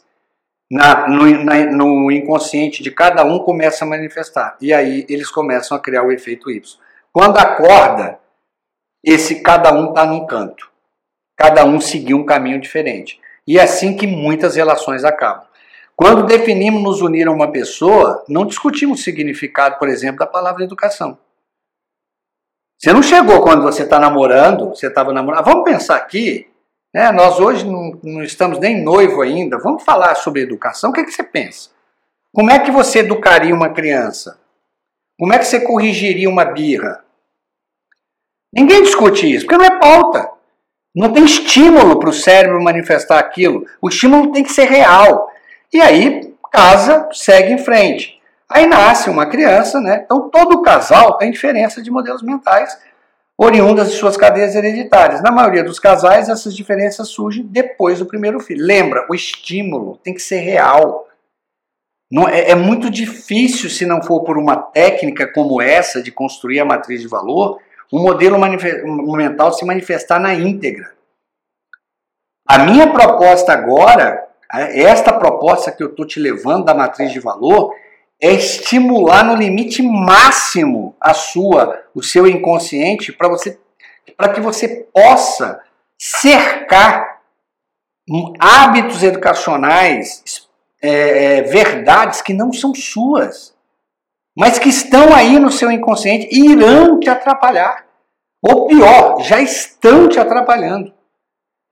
na, 0.71 1.09
no, 1.09 1.45
na, 1.45 1.65
no, 1.67 2.11
inconsciente 2.11 2.83
de 2.83 2.91
cada 2.91 3.25
um 3.25 3.39
começam 3.39 3.87
a 3.89 3.91
manifestar. 3.91 4.57
E 4.61 4.73
aí 4.73 5.07
eles 5.09 5.31
começam 5.31 5.77
a 5.77 5.81
criar 5.81 6.03
o 6.03 6.13
efeito 6.13 6.51
Y. 6.51 6.79
Quando 7.13 7.39
acorda, 7.39 8.19
esse 9.03 9.41
cada 9.41 9.73
um 9.73 9.89
está 9.89 10.05
num 10.05 10.27
canto. 10.27 10.71
Cada 11.37 11.65
um 11.65 11.81
seguiu 11.81 12.19
um 12.19 12.27
caminho 12.27 12.61
diferente. 12.61 13.21
E 13.47 13.59
é 13.59 13.63
assim 13.63 13.97
que 13.97 14.07
muitas 14.07 14.57
relações 14.57 15.05
acabam. 15.05 15.47
Quando 15.97 16.27
definimos 16.27 16.83
nos 16.83 17.01
unir 17.01 17.27
a 17.27 17.33
uma 17.33 17.51
pessoa, 17.51 18.25
não 18.29 18.47
discutimos 18.47 19.01
o 19.01 19.03
significado, 19.03 19.79
por 19.79 19.89
exemplo, 19.89 20.19
da 20.19 20.27
palavra 20.27 20.63
educação. 20.63 21.19
Você 22.79 22.93
não 22.93 23.03
chegou 23.03 23.43
quando 23.43 23.63
você 23.63 23.83
está 23.83 23.99
namorando, 23.99 24.69
você 24.69 24.87
estava 24.87 25.13
namorando. 25.13 25.45
Vamos 25.45 25.65
pensar 25.65 25.97
aqui, 25.97 26.49
né? 26.99 27.12
nós 27.12 27.38
hoje 27.38 27.64
não, 27.64 27.97
não, 28.02 28.23
estamos 28.25 28.59
nem 28.59 28.83
noivo 28.83 29.23
ainda, 29.23 29.57
vamos 29.57 29.85
falar 29.85 30.17
sobre 30.17 30.43
educação. 30.43 30.90
O 30.90 30.93
que, 30.93 31.00
é 31.00 31.05
que 31.05 31.12
você 31.12 31.23
pensa? 31.23 31.71
Como 32.35 32.50
é 32.50 32.59
que 32.59 32.73
você 32.73 32.99
educaria 32.99 33.55
uma 33.55 33.69
criança? 33.69 34.37
Como 35.17 35.33
é 35.33 35.38
que 35.38 35.45
você 35.45 35.61
corrigiria 35.61 36.28
uma 36.28 36.45
birra? 36.45 37.05
Ninguém 38.52 38.83
discute 38.83 39.33
isso, 39.33 39.47
porque 39.47 39.59
não 39.59 39.64
é 39.64 39.78
pauta. 39.78 40.28
Não 40.95 41.12
tem 41.12 41.25
estímulo 41.25 42.00
para 42.00 42.09
o 42.09 42.12
cérebro 42.12 42.61
manifestar 42.62 43.21
aquilo. 43.21 43.64
O 43.81 43.88
estímulo 43.88 44.33
tem 44.33 44.43
que 44.43 44.52
ser 44.52 44.64
real. 44.64 45.31
E 45.73 45.81
aí, 45.81 46.35
casa, 46.50 47.09
segue 47.12 47.52
em 47.52 47.59
frente. 47.59 48.21
Aí 48.50 48.67
nasce 48.67 49.09
uma 49.09 49.26
criança, 49.26 49.81
né? 49.81 50.02
Então 50.05 50.28
todo 50.31 50.62
casal 50.62 51.17
tem 51.19 51.31
diferença 51.31 51.81
de 51.81 51.90
modelos 51.90 52.23
mentais 52.23 52.76
oriundas 53.40 53.92
de 53.92 53.97
suas 53.97 54.16
cadeias 54.16 54.57
hereditárias. 54.57 55.23
Na 55.23 55.30
maioria 55.30 55.62
dos 55.62 55.78
casais, 55.78 56.28
essas 56.28 56.57
diferenças 56.57 57.09
surgem 57.09 57.47
depois 57.47 58.00
do 58.00 58.07
primeiro 58.07 58.40
filho. 58.40 58.66
Lembra, 58.66 59.07
o 59.09 59.14
estímulo 59.14 59.97
tem 60.02 60.12
que 60.12 60.21
ser 60.21 60.40
real. 60.40 61.07
Não, 62.11 62.28
é, 62.28 62.50
é 62.50 62.54
muito 62.57 62.90
difícil, 62.90 63.71
se 63.71 63.87
não 63.87 64.02
for 64.02 64.25
por 64.25 64.37
uma 64.37 64.57
técnica 64.57 65.30
como 65.33 65.62
essa 65.62 66.02
de 66.02 66.11
construir 66.11 66.59
a 66.59 66.64
matriz 66.64 67.00
de 67.00 67.07
valor, 67.07 67.61
um 67.92 68.02
modelo 68.02 68.37
mental 69.16 69.52
se 69.52 69.64
manifestar 69.64 70.18
na 70.18 70.35
íntegra. 70.35 70.92
A 72.47 72.59
minha 72.59 72.90
proposta 72.90 73.52
agora, 73.52 74.26
esta 74.50 75.12
proposta 75.12 75.71
que 75.71 75.83
eu 75.83 75.90
estou 75.90 76.07
te 76.07 76.18
levando 76.18 76.64
da 76.64 76.75
matriz 76.75 77.12
de 77.12 77.21
valor, 77.21 77.75
é 78.21 78.33
estimular 78.33 79.25
no 79.25 79.37
limite 79.37 79.83
máximo 79.83 80.97
a 81.01 81.15
sua, 81.15 81.85
o 81.95 82.03
seu 82.03 82.27
inconsciente 82.27 83.13
para 83.13 83.29
você, 83.29 83.59
para 84.17 84.33
que 84.33 84.41
você 84.41 84.89
possa 84.93 85.61
cercar 85.97 87.21
hábitos 88.41 89.03
educacionais, 89.03 90.49
é, 90.81 91.39
é, 91.39 91.43
verdades 91.43 92.23
que 92.23 92.33
não 92.33 92.53
são 92.53 92.75
suas, 92.75 93.55
mas 94.37 94.59
que 94.59 94.69
estão 94.69 95.15
aí 95.15 95.39
no 95.39 95.51
seu 95.51 95.71
inconsciente 95.71 96.29
e 96.31 96.53
irão 96.53 96.99
te 96.99 97.11
atrapalhar. 97.11 97.85
Ou 98.41 98.67
pior, 98.67 99.21
já 99.23 99.41
estão 99.41 100.09
te 100.09 100.19
atrapalhando. 100.19 100.93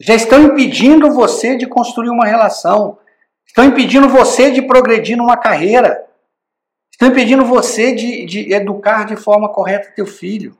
Já 0.00 0.14
estão 0.14 0.42
impedindo 0.42 1.12
você 1.12 1.56
de 1.56 1.66
construir 1.66 2.10
uma 2.10 2.26
relação. 2.26 2.98
Estão 3.46 3.64
impedindo 3.64 4.08
você 4.08 4.50
de 4.50 4.62
progredir 4.62 5.16
numa 5.16 5.36
carreira. 5.36 6.05
Estão 6.96 7.08
impedindo 7.08 7.44
você 7.44 7.94
de, 7.94 8.24
de 8.24 8.54
educar 8.54 9.04
de 9.04 9.16
forma 9.16 9.52
correta 9.52 9.92
teu 9.94 10.06
filho. 10.06 10.56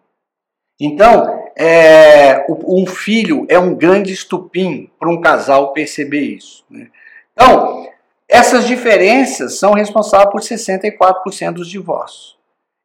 Então, 0.78 1.48
é, 1.56 2.44
um 2.46 2.84
filho 2.84 3.46
é 3.48 3.58
um 3.58 3.74
grande 3.74 4.12
estupim 4.12 4.90
para 4.98 5.08
um 5.08 5.18
casal 5.18 5.72
perceber 5.72 6.20
isso. 6.20 6.62
Né? 6.68 6.90
Então, 7.32 7.88
essas 8.28 8.66
diferenças 8.66 9.58
são 9.58 9.72
responsáveis 9.72 10.30
por 10.30 10.42
64% 10.42 11.52
dos 11.52 11.70
divórcios 11.70 12.36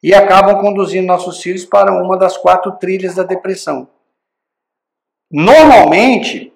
e 0.01 0.13
acabam 0.13 0.62
conduzindo 0.62 1.05
nossos 1.05 1.41
filhos 1.41 1.65
para 1.65 1.91
uma 1.91 2.17
das 2.17 2.38
quatro 2.38 2.72
trilhas 2.77 3.15
da 3.15 3.24
depressão. 3.24 3.86
Normalmente, 5.29 6.53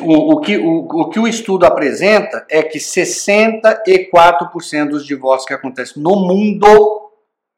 o, 0.00 0.34
o, 0.34 0.40
que, 0.40 0.56
o, 0.56 0.86
o 0.86 1.10
que 1.10 1.18
o 1.18 1.26
estudo 1.26 1.66
apresenta 1.66 2.46
é 2.48 2.62
que 2.62 2.78
64% 2.78 4.88
dos 4.88 5.04
divórcios 5.04 5.48
que 5.48 5.54
acontecem 5.54 6.00
no 6.00 6.14
mundo 6.14 7.10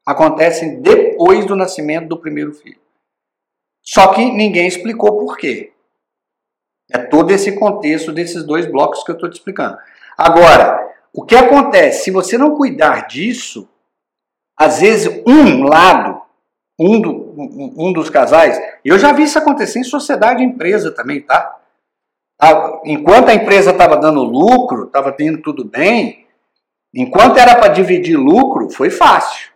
acontecem 0.06 0.80
depois 0.80 1.44
do 1.44 1.54
nascimento 1.54 2.08
do 2.08 2.18
primeiro 2.18 2.54
filho. 2.54 2.80
Só 3.82 4.14
que 4.14 4.24
ninguém 4.24 4.66
explicou 4.66 5.18
por 5.18 5.36
quê. 5.36 5.74
É 6.90 6.96
todo 6.98 7.32
esse 7.32 7.52
contexto 7.52 8.10
desses 8.12 8.44
dois 8.44 8.64
blocos 8.66 9.04
que 9.04 9.10
eu 9.10 9.16
estou 9.16 9.28
te 9.28 9.34
explicando. 9.34 9.76
Agora, 10.16 10.88
o 11.12 11.22
que 11.24 11.36
acontece? 11.36 12.04
Se 12.04 12.10
você 12.10 12.38
não 12.38 12.56
cuidar 12.56 13.06
disso, 13.06 13.68
às 14.56 14.80
vezes 14.80 15.22
um 15.26 15.64
lado, 15.64 16.22
um, 16.78 16.98
do, 17.00 17.10
um, 17.10 17.88
um 17.88 17.92
dos 17.92 18.08
casais, 18.08 18.58
eu 18.84 18.98
já 18.98 19.12
vi 19.12 19.24
isso 19.24 19.38
acontecer 19.38 19.80
em 19.80 19.84
sociedade 19.84 20.42
e 20.42 20.46
empresa 20.46 20.90
também, 20.90 21.20
tá? 21.20 21.55
Enquanto 22.84 23.30
a 23.30 23.34
empresa 23.34 23.70
estava 23.70 23.96
dando 23.96 24.22
lucro, 24.22 24.84
estava 24.84 25.10
tendo 25.10 25.40
tudo 25.40 25.64
bem, 25.64 26.26
enquanto 26.94 27.38
era 27.38 27.56
para 27.56 27.68
dividir 27.68 28.16
lucro, 28.16 28.68
foi 28.70 28.90
fácil. 28.90 29.50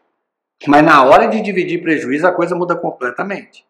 Mas 0.67 0.83
na 0.83 1.05
hora 1.05 1.29
de 1.29 1.41
dividir 1.41 1.83
prejuízo, 1.83 2.27
a 2.27 2.33
coisa 2.33 2.55
muda 2.55 2.77
completamente. 2.77 3.65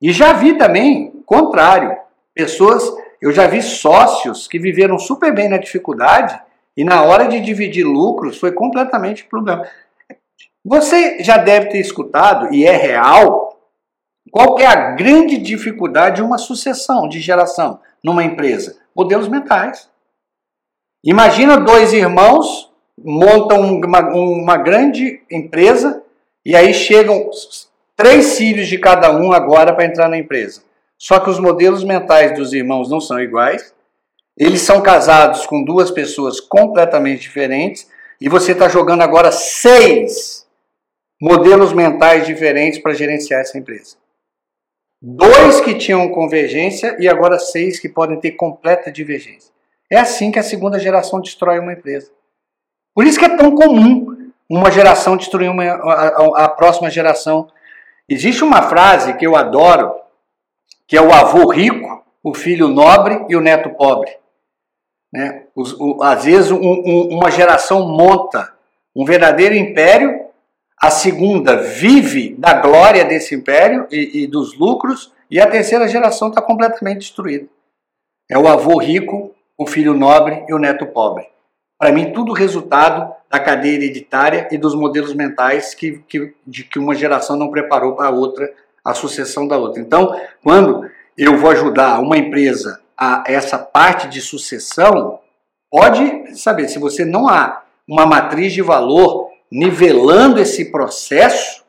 E 0.00 0.12
já 0.12 0.32
vi 0.32 0.58
também, 0.58 1.22
contrário, 1.24 1.96
pessoas, 2.34 2.84
eu 3.20 3.32
já 3.32 3.46
vi 3.46 3.62
sócios 3.62 4.46
que 4.46 4.58
viveram 4.58 4.98
super 4.98 5.32
bem 5.34 5.48
na 5.48 5.58
dificuldade 5.58 6.38
E 6.76 6.84
na 6.84 7.02
hora 7.02 7.26
de 7.26 7.40
dividir 7.40 7.84
lucros 7.84 8.38
foi 8.38 8.52
completamente 8.52 9.24
problema. 9.24 9.66
Você 10.64 11.22
já 11.22 11.38
deve 11.38 11.70
ter 11.70 11.78
escutado, 11.78 12.52
e 12.52 12.66
é 12.66 12.76
real, 12.76 13.45
qual 14.36 14.58
é 14.58 14.66
a 14.66 14.90
grande 14.90 15.38
dificuldade 15.38 16.16
de 16.16 16.22
uma 16.22 16.36
sucessão 16.36 17.08
de 17.08 17.20
geração 17.20 17.80
numa 18.04 18.22
empresa? 18.22 18.76
Modelos 18.94 19.28
mentais. 19.28 19.88
Imagina 21.02 21.56
dois 21.56 21.94
irmãos 21.94 22.70
montam 23.02 23.62
uma, 23.62 24.00
uma 24.10 24.58
grande 24.58 25.22
empresa 25.30 26.02
e 26.44 26.54
aí 26.54 26.74
chegam 26.74 27.30
três 27.96 28.36
filhos 28.36 28.68
de 28.68 28.76
cada 28.76 29.10
um 29.10 29.32
agora 29.32 29.74
para 29.74 29.86
entrar 29.86 30.06
na 30.06 30.18
empresa. 30.18 30.62
Só 30.98 31.18
que 31.18 31.30
os 31.30 31.40
modelos 31.40 31.82
mentais 31.82 32.36
dos 32.36 32.52
irmãos 32.52 32.90
não 32.90 33.00
são 33.00 33.18
iguais. 33.18 33.72
Eles 34.36 34.60
são 34.60 34.82
casados 34.82 35.46
com 35.46 35.64
duas 35.64 35.90
pessoas 35.90 36.40
completamente 36.40 37.22
diferentes 37.22 37.88
e 38.20 38.28
você 38.28 38.52
está 38.52 38.68
jogando 38.68 39.00
agora 39.00 39.32
seis 39.32 40.46
modelos 41.18 41.72
mentais 41.72 42.26
diferentes 42.26 42.78
para 42.78 42.92
gerenciar 42.92 43.40
essa 43.40 43.56
empresa. 43.56 43.96
Dois 45.00 45.60
que 45.60 45.74
tinham 45.74 46.08
convergência 46.08 46.96
e 46.98 47.08
agora 47.08 47.38
seis 47.38 47.78
que 47.78 47.88
podem 47.88 48.18
ter 48.18 48.32
completa 48.32 48.90
divergência. 48.90 49.52
É 49.90 49.98
assim 49.98 50.32
que 50.32 50.38
a 50.38 50.42
segunda 50.42 50.78
geração 50.78 51.20
destrói 51.20 51.58
uma 51.58 51.72
empresa. 51.72 52.10
Por 52.94 53.06
isso 53.06 53.18
que 53.18 53.24
é 53.24 53.36
tão 53.36 53.54
comum 53.54 54.32
uma 54.48 54.70
geração 54.70 55.16
destruir 55.16 55.50
uma, 55.50 55.64
a, 55.64 56.44
a, 56.44 56.48
próxima 56.48 56.88
geração. 56.88 57.48
Existe 58.08 58.42
uma 58.42 58.62
frase 58.62 59.14
que 59.14 59.26
eu 59.26 59.36
adoro, 59.36 59.94
que 60.86 60.96
é 60.96 61.00
o 61.00 61.12
avô 61.12 61.50
rico, 61.50 62.04
o 62.22 62.32
filho 62.32 62.68
nobre 62.68 63.24
e 63.28 63.36
o 63.36 63.40
neto 63.40 63.70
pobre. 63.70 64.16
Né? 65.12 65.44
Os, 65.54 65.72
o, 65.74 66.02
às 66.02 66.24
vezes 66.24 66.50
um, 66.50 66.58
um, 66.58 67.08
uma 67.10 67.30
geração 67.30 67.86
monta 67.86 68.56
um 68.94 69.04
verdadeiro 69.04 69.54
império, 69.54 70.25
a 70.80 70.90
segunda 70.90 71.56
vive 71.56 72.34
da 72.38 72.54
glória 72.54 73.04
desse 73.04 73.34
império 73.34 73.86
e, 73.90 74.22
e 74.22 74.26
dos 74.26 74.56
lucros, 74.58 75.12
e 75.30 75.40
a 75.40 75.50
terceira 75.50 75.88
geração 75.88 76.28
está 76.28 76.42
completamente 76.42 76.98
destruída. 76.98 77.46
É 78.30 78.38
o 78.38 78.46
avô 78.46 78.78
rico, 78.78 79.34
o 79.56 79.66
filho 79.66 79.94
nobre 79.94 80.44
e 80.48 80.52
o 80.52 80.58
neto 80.58 80.86
pobre. 80.86 81.26
Para 81.78 81.92
mim, 81.92 82.12
tudo 82.12 82.32
resultado 82.32 83.12
da 83.30 83.38
cadeia 83.38 83.74
hereditária 83.74 84.48
e 84.50 84.58
dos 84.58 84.74
modelos 84.74 85.14
mentais 85.14 85.74
que, 85.74 85.98
que, 86.08 86.34
de 86.46 86.64
que 86.64 86.78
uma 86.78 86.94
geração 86.94 87.36
não 87.36 87.50
preparou 87.50 87.94
para 87.94 88.08
a 88.08 88.10
outra, 88.10 88.52
a 88.84 88.94
sucessão 88.94 89.46
da 89.46 89.56
outra. 89.56 89.80
Então, 89.80 90.18
quando 90.42 90.88
eu 91.16 91.36
vou 91.36 91.50
ajudar 91.50 92.00
uma 92.00 92.16
empresa 92.16 92.80
a 92.96 93.24
essa 93.26 93.58
parte 93.58 94.08
de 94.08 94.20
sucessão, 94.20 95.20
pode 95.70 96.36
saber, 96.38 96.68
se 96.68 96.78
você 96.78 97.04
não 97.04 97.28
há 97.28 97.62
uma 97.86 98.06
matriz 98.06 98.52
de 98.52 98.62
valor 98.62 99.25
nivelando 99.50 100.40
esse 100.40 100.70
processo, 100.70 101.64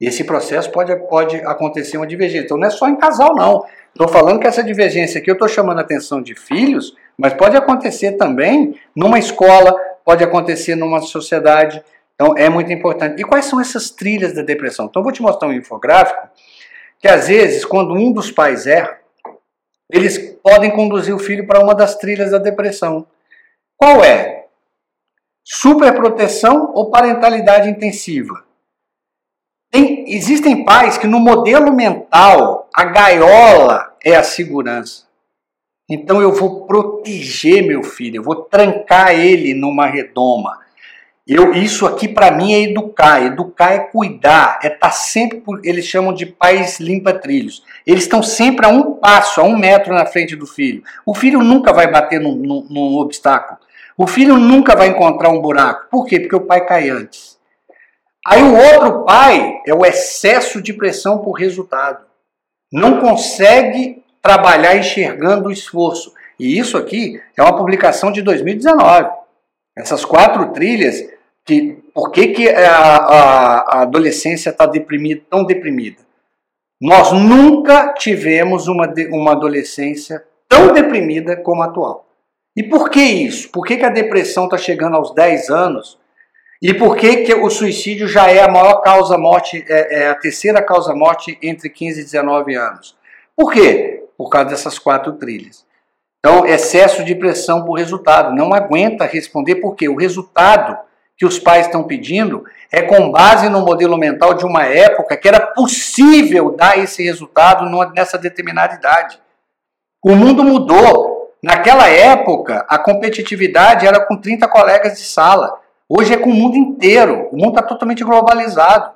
esse 0.00 0.24
processo 0.24 0.70
pode, 0.70 0.94
pode 1.08 1.36
acontecer 1.36 1.96
uma 1.96 2.06
divergência. 2.06 2.44
Então 2.44 2.58
não 2.58 2.66
é 2.66 2.70
só 2.70 2.88
em 2.88 2.96
casal, 2.96 3.34
não. 3.34 3.64
Estou 3.88 4.08
falando 4.08 4.40
que 4.40 4.46
essa 4.46 4.62
divergência 4.62 5.20
aqui 5.20 5.30
eu 5.30 5.34
estou 5.34 5.48
chamando 5.48 5.78
a 5.78 5.82
atenção 5.82 6.20
de 6.20 6.34
filhos, 6.34 6.94
mas 7.16 7.32
pode 7.32 7.56
acontecer 7.56 8.12
também 8.12 8.78
numa 8.94 9.18
escola, 9.18 9.74
pode 10.04 10.22
acontecer 10.22 10.74
numa 10.74 11.00
sociedade. 11.00 11.82
Então 12.14 12.34
é 12.36 12.48
muito 12.48 12.72
importante. 12.72 13.20
E 13.20 13.24
quais 13.24 13.46
são 13.46 13.60
essas 13.60 13.90
trilhas 13.90 14.34
da 14.34 14.42
depressão? 14.42 14.86
Então 14.86 15.00
eu 15.00 15.04
vou 15.04 15.12
te 15.12 15.22
mostrar 15.22 15.48
um 15.48 15.52
infográfico 15.52 16.28
que 16.98 17.08
às 17.08 17.28
vezes, 17.28 17.64
quando 17.64 17.94
um 17.94 18.12
dos 18.12 18.30
pais 18.30 18.66
erra, 18.66 18.98
eles 19.90 20.18
podem 20.42 20.70
conduzir 20.70 21.14
o 21.14 21.18
filho 21.18 21.46
para 21.46 21.62
uma 21.62 21.74
das 21.74 21.96
trilhas 21.96 22.30
da 22.30 22.38
depressão. 22.38 23.06
Qual 23.76 24.02
é? 24.04 24.45
Superproteção 25.48 26.72
ou 26.74 26.90
parentalidade 26.90 27.70
intensiva? 27.70 28.44
Tem, 29.70 30.12
existem 30.12 30.64
pais 30.64 30.98
que 30.98 31.06
no 31.06 31.20
modelo 31.20 31.72
mental 31.72 32.68
a 32.74 32.84
gaiola 32.84 33.94
é 34.04 34.16
a 34.16 34.24
segurança. 34.24 35.04
Então 35.88 36.20
eu 36.20 36.32
vou 36.32 36.66
proteger 36.66 37.64
meu 37.64 37.84
filho, 37.84 38.16
eu 38.16 38.24
vou 38.24 38.34
trancar 38.34 39.14
ele 39.14 39.54
numa 39.54 39.86
redoma. 39.86 40.58
Eu, 41.24 41.52
isso 41.52 41.86
aqui 41.86 42.08
para 42.08 42.32
mim 42.32 42.52
é 42.52 42.62
educar. 42.62 43.24
Educar 43.24 43.72
é 43.72 43.78
cuidar, 43.78 44.58
é 44.64 44.66
estar 44.66 44.78
tá 44.78 44.90
sempre 44.90 45.40
por. 45.40 45.60
Eles 45.64 45.84
chamam 45.84 46.12
de 46.12 46.26
pais 46.26 46.80
limpa-trilhos. 46.80 47.62
Eles 47.86 48.02
estão 48.02 48.20
sempre 48.20 48.66
a 48.66 48.68
um 48.68 48.94
passo, 48.94 49.40
a 49.40 49.44
um 49.44 49.56
metro 49.56 49.94
na 49.94 50.06
frente 50.06 50.34
do 50.34 50.46
filho. 50.46 50.82
O 51.04 51.14
filho 51.14 51.40
nunca 51.40 51.72
vai 51.72 51.88
bater 51.88 52.20
num, 52.20 52.34
num, 52.34 52.66
num 52.68 52.96
obstáculo. 52.96 53.60
O 53.98 54.06
filho 54.06 54.36
nunca 54.36 54.76
vai 54.76 54.88
encontrar 54.88 55.30
um 55.30 55.40
buraco. 55.40 55.88
Por 55.90 56.06
quê? 56.06 56.20
Porque 56.20 56.36
o 56.36 56.46
pai 56.46 56.66
cai 56.66 56.90
antes. 56.90 57.38
Aí 58.26 58.42
o 58.42 58.56
outro 58.56 59.04
pai 59.04 59.60
é 59.66 59.72
o 59.72 59.86
excesso 59.86 60.60
de 60.60 60.72
pressão 60.72 61.18
por 61.18 61.32
resultado. 61.32 62.04
Não 62.72 63.00
consegue 63.00 64.04
trabalhar 64.20 64.76
enxergando 64.76 65.48
o 65.48 65.52
esforço. 65.52 66.12
E 66.38 66.58
isso 66.58 66.76
aqui 66.76 67.22
é 67.36 67.42
uma 67.42 67.56
publicação 67.56 68.12
de 68.12 68.20
2019. 68.20 69.08
Essas 69.76 70.04
quatro 70.04 70.52
trilhas, 70.52 71.02
que, 71.44 71.78
por 71.94 72.10
que, 72.10 72.28
que 72.28 72.48
a, 72.48 72.96
a, 72.96 73.78
a 73.78 73.82
adolescência 73.82 74.50
está 74.50 74.66
deprimida, 74.66 75.22
tão 75.30 75.44
deprimida? 75.44 75.98
Nós 76.80 77.12
nunca 77.12 77.94
tivemos 77.94 78.68
uma, 78.68 78.92
uma 79.10 79.32
adolescência 79.32 80.22
tão 80.48 80.72
deprimida 80.72 81.36
como 81.36 81.62
a 81.62 81.66
atual. 81.66 82.05
E 82.56 82.62
por 82.62 82.88
que 82.88 83.02
isso? 83.02 83.50
Por 83.50 83.66
que, 83.66 83.76
que 83.76 83.84
a 83.84 83.90
depressão 83.90 84.44
está 84.44 84.56
chegando 84.56 84.96
aos 84.96 85.14
10 85.14 85.50
anos 85.50 85.98
e 86.60 86.72
por 86.72 86.96
que, 86.96 87.18
que 87.18 87.34
o 87.34 87.50
suicídio 87.50 88.08
já 88.08 88.30
é 88.30 88.42
a 88.42 88.50
maior 88.50 88.80
causa 88.80 89.18
morte, 89.18 89.62
é, 89.68 90.04
é, 90.04 90.08
a 90.08 90.14
terceira 90.14 90.62
causa 90.62 90.94
morte 90.94 91.38
entre 91.42 91.68
15 91.68 92.00
e 92.00 92.04
19 92.04 92.54
anos? 92.54 92.96
Por 93.36 93.52
quê? 93.52 94.04
Por 94.16 94.30
causa 94.30 94.48
dessas 94.48 94.78
quatro 94.78 95.12
trilhas. 95.12 95.66
Então, 96.18 96.46
excesso 96.46 97.04
de 97.04 97.14
pressão 97.14 97.64
por 97.64 97.74
resultado. 97.74 98.34
Não 98.34 98.54
aguenta 98.54 99.04
responder 99.04 99.56
porque 99.56 99.88
o 99.88 99.96
resultado 99.96 100.78
que 101.16 101.26
os 101.26 101.38
pais 101.38 101.66
estão 101.66 101.84
pedindo 101.84 102.44
é 102.72 102.82
com 102.82 103.10
base 103.10 103.48
no 103.48 103.60
modelo 103.60 103.96
mental 103.96 104.34
de 104.34 104.44
uma 104.44 104.64
época 104.64 105.16
que 105.16 105.28
era 105.28 105.40
possível 105.40 106.50
dar 106.50 106.78
esse 106.78 107.02
resultado 107.02 107.64
nessa 107.94 108.18
determinada 108.18 108.74
idade. 108.74 109.20
O 110.02 110.14
mundo 110.14 110.42
mudou. 110.42 111.15
Naquela 111.46 111.88
época, 111.88 112.66
a 112.68 112.76
competitividade 112.76 113.86
era 113.86 114.04
com 114.04 114.16
30 114.16 114.48
colegas 114.48 114.98
de 114.98 115.04
sala. 115.04 115.60
Hoje 115.88 116.12
é 116.12 116.16
com 116.16 116.30
o 116.30 116.34
mundo 116.34 116.56
inteiro. 116.56 117.28
O 117.30 117.36
mundo 117.36 117.50
está 117.50 117.62
totalmente 117.62 118.02
globalizado. 118.02 118.92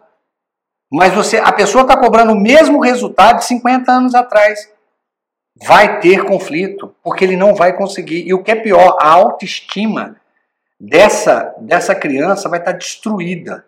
Mas 0.91 1.15
você, 1.15 1.37
a 1.37 1.53
pessoa 1.53 1.83
está 1.83 1.97
cobrando 1.97 2.33
o 2.33 2.41
mesmo 2.41 2.81
resultado 2.81 3.39
de 3.39 3.45
50 3.45 3.93
anos 3.93 4.17
atrás. 4.17 4.69
Vai 5.63 6.01
ter 6.01 6.25
conflito, 6.25 6.93
porque 7.05 7.23
ele 7.23 7.37
não 7.37 7.55
vai 7.55 7.77
conseguir. 7.77 8.27
E 8.27 8.35
o 8.35 8.43
que 8.43 8.51
é 8.51 8.57
pior, 8.57 8.99
a 9.01 9.11
autoestima 9.11 10.17
dessa, 10.81 11.55
dessa 11.61 11.95
criança 11.95 12.49
vai 12.49 12.59
estar 12.59 12.73
tá 12.73 12.79
destruída. 12.79 13.65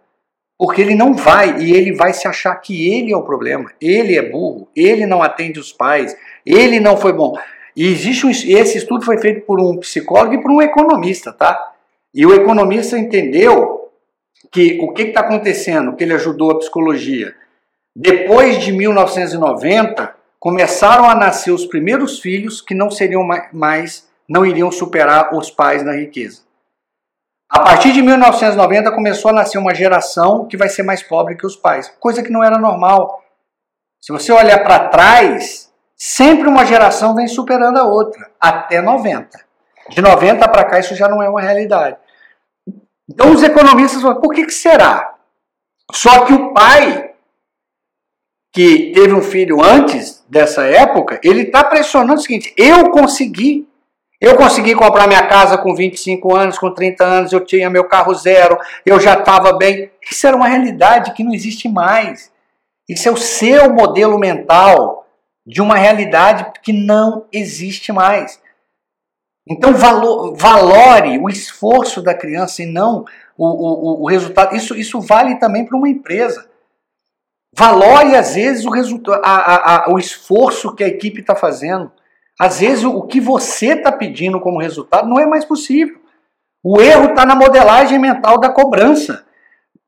Porque 0.58 0.82
ele 0.82 0.96
não 0.96 1.14
vai, 1.14 1.56
e 1.60 1.72
ele 1.72 1.94
vai 1.94 2.12
se 2.12 2.26
achar 2.26 2.56
que 2.56 2.92
ele 2.92 3.12
é 3.12 3.16
o 3.16 3.22
problema. 3.22 3.70
Ele 3.80 4.18
é 4.18 4.28
burro, 4.28 4.68
ele 4.74 5.06
não 5.06 5.22
atende 5.22 5.60
os 5.60 5.72
pais, 5.72 6.16
ele 6.44 6.80
não 6.80 6.96
foi 6.96 7.12
bom. 7.12 7.36
E 7.74 7.86
existe 7.86 8.26
um, 8.26 8.30
esse 8.30 8.78
estudo 8.78 9.04
foi 9.04 9.18
feito 9.18 9.46
por 9.46 9.60
um 9.60 9.78
psicólogo 9.78 10.34
e 10.34 10.42
por 10.42 10.50
um 10.50 10.60
economista, 10.60 11.32
tá? 11.32 11.72
E 12.14 12.26
o 12.26 12.34
economista 12.34 12.98
entendeu 12.98 13.90
que 14.50 14.78
o 14.80 14.92
que 14.92 15.02
está 15.02 15.20
acontecendo, 15.20 15.94
que 15.96 16.04
ele 16.04 16.12
ajudou 16.12 16.50
a 16.50 16.58
psicologia. 16.58 17.34
Depois 17.96 18.58
de 18.58 18.72
1990, 18.72 20.14
começaram 20.38 21.08
a 21.08 21.14
nascer 21.14 21.50
os 21.50 21.64
primeiros 21.64 22.20
filhos 22.20 22.60
que 22.60 22.74
não 22.74 22.90
seriam 22.90 23.26
mais, 23.52 24.08
não 24.28 24.44
iriam 24.44 24.70
superar 24.70 25.34
os 25.34 25.50
pais 25.50 25.82
na 25.82 25.92
riqueza. 25.92 26.42
A 27.48 27.60
partir 27.60 27.92
de 27.92 28.02
1990 28.02 28.92
começou 28.92 29.30
a 29.30 29.34
nascer 29.34 29.58
uma 29.58 29.74
geração 29.74 30.46
que 30.46 30.56
vai 30.56 30.68
ser 30.68 30.82
mais 30.82 31.02
pobre 31.02 31.36
que 31.36 31.46
os 31.46 31.56
pais, 31.56 31.94
coisa 32.00 32.22
que 32.22 32.32
não 32.32 32.42
era 32.42 32.58
normal. 32.58 33.22
Se 34.00 34.10
você 34.10 34.32
olhar 34.32 34.62
para 34.62 34.88
trás, 34.88 35.71
sempre 36.04 36.48
uma 36.48 36.66
geração 36.66 37.14
vem 37.14 37.28
superando 37.28 37.78
a 37.78 37.84
outra, 37.84 38.28
até 38.40 38.82
90. 38.82 39.38
De 39.88 40.02
90 40.02 40.48
para 40.48 40.64
cá 40.64 40.80
isso 40.80 40.96
já 40.96 41.08
não 41.08 41.22
é 41.22 41.28
uma 41.28 41.40
realidade. 41.40 41.96
Então 43.08 43.30
os 43.30 43.40
economistas 43.40 44.02
falam, 44.02 44.20
por 44.20 44.34
que, 44.34 44.44
que 44.44 44.52
será? 44.52 45.14
Só 45.92 46.24
que 46.24 46.32
o 46.32 46.52
pai, 46.52 47.12
que 48.52 48.90
teve 48.92 49.14
um 49.14 49.22
filho 49.22 49.62
antes 49.62 50.24
dessa 50.28 50.64
época, 50.64 51.20
ele 51.22 51.42
está 51.42 51.62
pressionando 51.62 52.14
o 52.14 52.22
seguinte: 52.22 52.52
eu 52.56 52.90
consegui. 52.90 53.68
Eu 54.20 54.36
consegui 54.36 54.74
comprar 54.76 55.08
minha 55.08 55.26
casa 55.26 55.58
com 55.58 55.74
25 55.74 56.34
anos, 56.34 56.56
com 56.56 56.72
30 56.72 57.04
anos, 57.04 57.32
eu 57.32 57.44
tinha 57.44 57.68
meu 57.68 57.84
carro 57.88 58.14
zero, 58.14 58.56
eu 58.86 59.00
já 59.00 59.14
estava 59.14 59.52
bem. 59.52 59.90
Isso 60.08 60.24
era 60.24 60.36
uma 60.36 60.46
realidade 60.46 61.12
que 61.12 61.24
não 61.24 61.34
existe 61.34 61.68
mais. 61.68 62.30
Isso 62.88 63.08
é 63.08 63.12
o 63.12 63.16
seu 63.16 63.72
modelo 63.72 64.16
mental 64.18 65.01
de 65.46 65.60
uma 65.60 65.76
realidade 65.76 66.52
que 66.62 66.72
não 66.72 67.26
existe 67.32 67.92
mais. 67.92 68.40
Então 69.48 69.74
valor, 69.74 70.36
valore 70.36 71.18
o 71.18 71.28
esforço 71.28 72.00
da 72.00 72.14
criança 72.14 72.62
e 72.62 72.66
não 72.66 73.04
o, 73.36 73.46
o, 73.46 74.02
o 74.02 74.08
resultado. 74.08 74.54
Isso, 74.54 74.76
isso 74.76 75.00
vale 75.00 75.36
também 75.36 75.64
para 75.64 75.76
uma 75.76 75.88
empresa. 75.88 76.48
Valore, 77.54 78.16
às 78.16 78.34
vezes, 78.34 78.64
o, 78.64 78.70
a, 79.12 79.18
a, 79.22 79.84
a, 79.86 79.92
o 79.92 79.98
esforço 79.98 80.74
que 80.74 80.82
a 80.82 80.88
equipe 80.88 81.20
está 81.20 81.34
fazendo. 81.34 81.92
Às 82.40 82.60
vezes, 82.60 82.84
o, 82.84 82.96
o 82.96 83.06
que 83.06 83.20
você 83.20 83.74
está 83.74 83.92
pedindo 83.92 84.40
como 84.40 84.60
resultado 84.60 85.08
não 85.08 85.20
é 85.20 85.26
mais 85.26 85.44
possível. 85.44 86.00
O 86.64 86.80
erro 86.80 87.10
está 87.10 87.26
na 87.26 87.34
modelagem 87.34 87.98
mental 87.98 88.38
da 88.38 88.48
cobrança. 88.48 89.26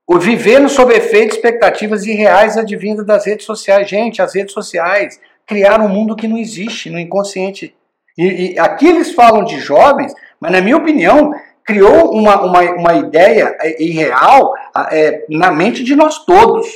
O 0.06 0.18
vivendo 0.18 0.68
sob 0.68 0.92
efeito 0.92 1.34
expectativas 1.34 2.04
irreais 2.04 2.58
advindas 2.58 3.06
das 3.06 3.24
redes 3.24 3.46
sociais. 3.46 3.88
Gente, 3.88 4.20
as 4.20 4.34
redes 4.34 4.52
sociais 4.52 5.18
criaram 5.46 5.86
um 5.86 5.90
mundo 5.90 6.16
que 6.16 6.28
não 6.28 6.36
existe 6.36 6.90
no 6.90 6.98
inconsciente. 6.98 7.74
E, 8.16 8.52
e 8.52 8.58
aqui 8.58 8.86
eles 8.86 9.12
falam 9.12 9.44
de 9.44 9.58
jovens, 9.58 10.14
mas 10.40 10.52
na 10.52 10.60
minha 10.60 10.76
opinião, 10.76 11.32
criou 11.64 12.12
uma, 12.12 12.40
uma, 12.42 12.60
uma 12.72 12.94
ideia 12.94 13.56
irreal 13.78 14.54
é, 14.90 15.24
na 15.28 15.50
mente 15.50 15.82
de 15.82 15.96
nós 15.96 16.24
todos. 16.24 16.66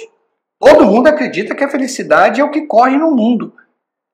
Todo 0.58 0.86
mundo 0.86 1.06
acredita 1.06 1.54
que 1.54 1.62
a 1.62 1.68
felicidade 1.68 2.40
é 2.40 2.44
o 2.44 2.50
que 2.50 2.62
corre 2.62 2.96
no 2.96 3.10
mundo. 3.10 3.52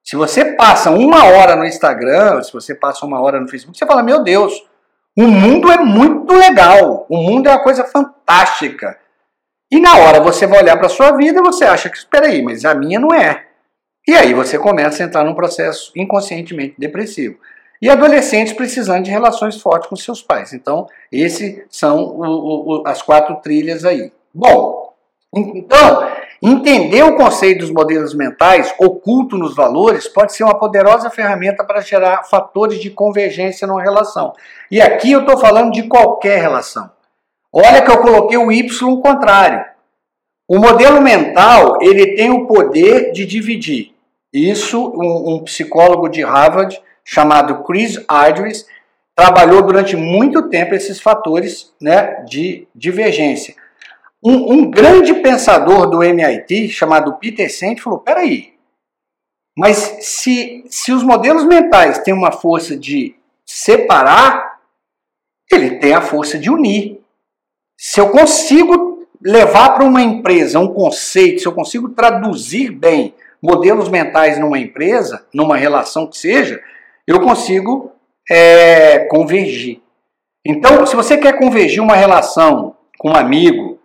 Se 0.05 0.17
você 0.17 0.45
passa 0.45 0.91
uma 0.91 1.25
hora 1.25 1.57
no 1.57 1.65
Instagram, 1.65 2.43
se 2.43 2.53
você 2.53 2.75
passa 2.75 3.07
uma 3.07 3.21
hora 3.21 3.41
no 3.41 3.49
Facebook, 3.49 3.79
você 3.79 3.87
fala: 3.87 4.03
Meu 4.03 4.23
Deus, 4.23 4.53
o 5.17 5.23
mundo 5.23 5.73
é 5.73 5.79
muito 5.79 6.35
legal, 6.35 7.07
o 7.09 7.17
mundo 7.17 7.49
é 7.49 7.53
uma 7.53 7.63
coisa 7.63 7.85
fantástica. 7.85 8.99
E 9.71 9.81
na 9.81 9.97
hora 9.97 10.21
você 10.21 10.47
vai 10.47 10.61
olhar 10.61 10.77
para 10.77 10.87
a 10.87 10.91
sua 10.91 11.13
vida 11.13 11.39
e 11.39 11.43
você 11.43 11.65
acha 11.65 11.89
que, 11.89 11.97
espera 11.97 12.27
aí, 12.27 12.43
mas 12.43 12.65
a 12.67 12.75
minha 12.75 13.01
não 13.01 13.15
é. 13.15 13.47
E 14.07 14.15
aí 14.15 14.35
você 14.35 14.59
começa 14.59 15.03
a 15.03 15.07
entrar 15.07 15.25
num 15.25 15.35
processo 15.35 15.91
inconscientemente 15.97 16.75
depressivo. 16.79 17.39
E 17.81 17.89
adolescentes 17.89 18.53
precisando 18.53 19.05
de 19.05 19.11
relações 19.11 19.61
fortes 19.61 19.89
com 19.89 19.97
seus 19.97 20.23
pais. 20.23 20.53
Então, 20.53 20.87
esses 21.11 21.63
são 21.71 21.99
o, 21.99 22.81
o, 22.81 22.83
as 22.87 23.03
quatro 23.03 23.37
trilhas 23.37 23.85
aí. 23.85 24.13
Bom, 24.33 24.95
então, 25.35 26.11
entender 26.43 27.03
o 27.03 27.17
conceito 27.17 27.61
dos 27.61 27.71
modelos 27.71 28.15
mentais 28.15 28.75
oculto 28.79 29.37
nos 29.37 29.57
valores 29.57 30.07
pode 30.07 30.35
ser 30.35 30.45
uma 30.45 30.59
poderosa 30.59 31.11
ferramenta 31.11 31.65
para 31.65 31.81
gerar 31.81 32.25
fatores 32.25 32.79
de 32.81 32.91
convergência 32.91 33.67
numa 33.67 33.83
relação. 33.83 34.33
E 34.71 34.81
aqui 34.81 35.13
eu 35.13 35.21
estou 35.21 35.39
falando 35.39 35.73
de 35.73 35.85
qualquer 35.85 36.41
relação. 36.41 36.91
Olha 37.53 37.83
que 37.83 37.91
eu 37.91 38.01
coloquei 38.01 38.37
o 38.37 38.53
Y 38.53 39.01
contrário. 39.01 39.65
O 40.47 40.59
modelo 40.59 41.01
mental 41.01 41.79
ele 41.81 42.15
tem 42.15 42.31
o 42.31 42.47
poder 42.47 43.13
de 43.13 43.25
dividir. 43.25 43.94
Isso 44.35 44.91
um, 44.97 45.35
um 45.35 45.45
psicólogo 45.45 46.09
de 46.09 46.25
Harvard 46.25 46.83
chamado 47.05 47.63
Chris 47.63 48.05
Idris 48.29 48.67
trabalhou 49.15 49.63
durante 49.63 49.97
muito 49.97 50.49
tempo 50.49 50.75
esses 50.75 50.99
fatores 51.01 51.73
né, 51.81 52.25
de 52.25 52.67
divergência. 52.75 53.55
Um, 54.21 54.55
um, 54.55 54.71
grande 54.71 55.15
pensador 55.15 55.89
do 55.89 56.03
MIT 56.03 56.69
chamado 56.71 57.15
Peter 57.15 57.49
Senge 57.49 57.81
falou: 57.81 58.01
peraí, 58.01 58.55
mas 59.57 59.77
se, 60.01 60.65
se 60.69 60.91
os 60.91 61.05
modelos 61.05 61.45
mentais 61.45 61.99
têm 61.99 62.13
uma 62.13 62.33
força 62.33 62.77
de 62.77 63.15
separar, 63.47 64.59
ele 65.53 65.79
tem 65.79 65.95
a 65.95 66.01
força 66.01 66.37
de 66.37 66.51
unir. 66.51 67.01
Se 67.79 68.01
eu 68.01 68.11
consigo 68.11 69.07
levar 69.23 69.75
para 69.75 69.85
uma 69.85 70.03
empresa 70.03 70.59
um 70.59 70.73
conceito, 70.73 71.41
se 71.41 71.47
eu 71.47 71.53
consigo 71.53 71.91
traduzir 71.91 72.71
bem 72.71 73.15
modelos 73.45 73.91
mentais 73.91 74.39
numa 74.39 74.59
empresa, 74.59 75.27
numa 75.35 75.55
relação 75.55 76.07
que 76.07 76.17
seja, 76.17 76.63
eu 77.07 77.21
consigo 77.21 77.93
é, 78.31 79.01
convergir. 79.01 79.83
Então, 80.43 80.87
se 80.87 80.97
você 80.97 81.19
quer 81.19 81.39
convergir 81.39 81.83
uma 81.83 81.95
relação 81.95 82.75
com 82.99 83.11
um 83.11 83.15
amigo, 83.15 83.79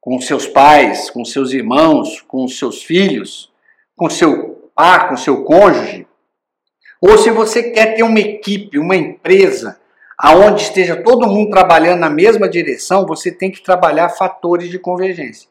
com 0.00 0.18
seus 0.18 0.46
pais, 0.46 1.10
com 1.10 1.26
seus 1.26 1.52
irmãos, 1.52 2.22
com 2.22 2.48
seus 2.48 2.82
filhos, 2.82 3.52
com 3.94 4.08
seu 4.08 4.70
par, 4.74 5.10
com 5.10 5.16
seu 5.18 5.44
cônjuge, 5.44 6.06
ou 6.98 7.18
se 7.18 7.30
você 7.30 7.64
quer 7.64 7.96
ter 7.96 8.02
uma 8.02 8.18
equipe, 8.18 8.78
uma 8.78 8.96
empresa 8.96 9.78
aonde 10.16 10.62
esteja 10.62 10.96
todo 10.96 11.28
mundo 11.28 11.50
trabalhando 11.50 12.00
na 12.00 12.08
mesma 12.08 12.48
direção, 12.48 13.04
você 13.04 13.30
tem 13.30 13.50
que 13.50 13.62
trabalhar 13.62 14.08
fatores 14.08 14.70
de 14.70 14.78
convergência. 14.78 15.50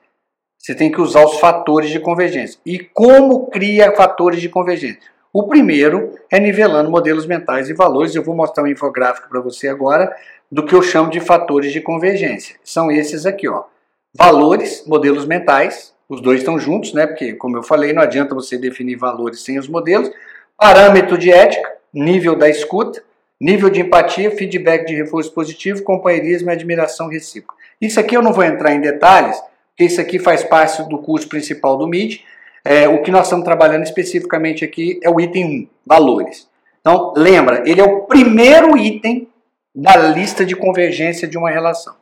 Você 0.65 0.73
tem 0.73 0.91
que 0.91 0.99
usar 0.99 1.23
os 1.23 1.39
fatores 1.39 1.91
de 1.91 1.99
convergência. 1.99 2.59
E 2.65 2.79
como 2.79 3.51
cria 3.51 3.95
fatores 3.95 4.41
de 4.41 4.49
convergência? 4.49 4.99
O 5.31 5.43
primeiro 5.43 6.15
é 6.31 6.39
nivelando 6.39 6.89
modelos 6.89 7.27
mentais 7.27 7.69
e 7.69 7.73
valores. 7.75 8.15
Eu 8.15 8.23
vou 8.23 8.35
mostrar 8.35 8.63
um 8.63 8.67
infográfico 8.67 9.29
para 9.29 9.39
você 9.41 9.67
agora 9.67 10.11
do 10.51 10.65
que 10.65 10.73
eu 10.73 10.81
chamo 10.81 11.11
de 11.11 11.19
fatores 11.19 11.71
de 11.71 11.81
convergência. 11.81 12.55
São 12.63 12.91
esses 12.91 13.27
aqui, 13.27 13.47
ó. 13.47 13.65
Valores, 14.11 14.83
modelos 14.87 15.27
mentais, 15.27 15.93
os 16.09 16.19
dois 16.19 16.39
estão 16.39 16.57
juntos, 16.57 16.93
né? 16.93 17.05
Porque, 17.05 17.33
como 17.33 17.57
eu 17.57 17.61
falei, 17.61 17.93
não 17.93 18.01
adianta 18.01 18.33
você 18.33 18.57
definir 18.57 18.95
valores 18.95 19.43
sem 19.43 19.59
os 19.59 19.67
modelos. 19.67 20.09
Parâmetro 20.57 21.15
de 21.15 21.31
ética, 21.31 21.73
nível 21.93 22.35
da 22.35 22.49
escuta, 22.49 23.03
Nível 23.39 23.69
de 23.69 23.81
empatia, 23.81 24.31
feedback 24.31 24.85
de 24.85 24.95
reforço 24.95 25.33
positivo, 25.33 25.83
companheirismo 25.83 26.49
e 26.49 26.53
admiração 26.53 27.09
recíproca. 27.09 27.53
Isso 27.81 27.99
aqui 27.99 28.15
eu 28.15 28.21
não 28.21 28.31
vou 28.31 28.45
entrar 28.45 28.73
em 28.73 28.79
detalhes, 28.79 29.37
porque 29.75 29.83
isso 29.83 29.99
aqui 29.99 30.17
faz 30.17 30.41
parte 30.43 30.81
do 30.83 30.99
curso 30.99 31.27
principal 31.27 31.77
do 31.77 31.85
MID. 31.85 32.23
É, 32.63 32.87
o 32.87 33.01
que 33.03 33.11
nós 33.11 33.25
estamos 33.25 33.43
trabalhando 33.43 33.83
especificamente 33.83 34.63
aqui 34.63 34.99
é 35.03 35.09
o 35.09 35.19
item 35.19 35.45
1, 35.45 35.67
valores. 35.85 36.47
Então, 36.79 37.13
lembra, 37.15 37.61
ele 37.69 37.81
é 37.81 37.83
o 37.83 38.05
primeiro 38.05 38.77
item 38.77 39.27
da 39.75 39.97
lista 39.97 40.45
de 40.45 40.55
convergência 40.55 41.27
de 41.27 41.37
uma 41.37 41.51
relação. 41.51 41.95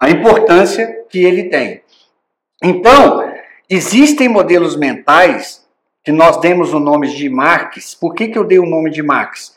A 0.00 0.10
importância 0.10 1.04
que 1.10 1.22
ele 1.22 1.44
tem. 1.44 1.82
Então, 2.62 3.30
existem 3.68 4.28
modelos 4.28 4.74
mentais 4.74 5.66
que 6.02 6.10
nós 6.10 6.38
demos 6.38 6.72
o 6.72 6.80
nome 6.80 7.14
de 7.14 7.28
Marx. 7.28 7.94
Por 7.94 8.14
que, 8.14 8.28
que 8.28 8.38
eu 8.38 8.44
dei 8.44 8.58
o 8.58 8.66
nome 8.66 8.90
de 8.90 9.02
Marx? 9.02 9.56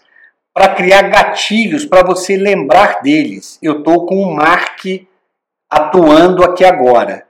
para 0.56 0.70
criar 0.70 1.02
gatilhos 1.10 1.86
para 1.86 2.02
você 2.02 2.38
lembrar 2.38 3.02
deles. 3.02 3.60
Eu 3.62 3.80
estou 3.80 4.06
com 4.06 4.22
o 4.22 4.34
Mark 4.34 4.86
atuando 5.76 6.42
aqui 6.42 6.64
agora. 6.64 7.26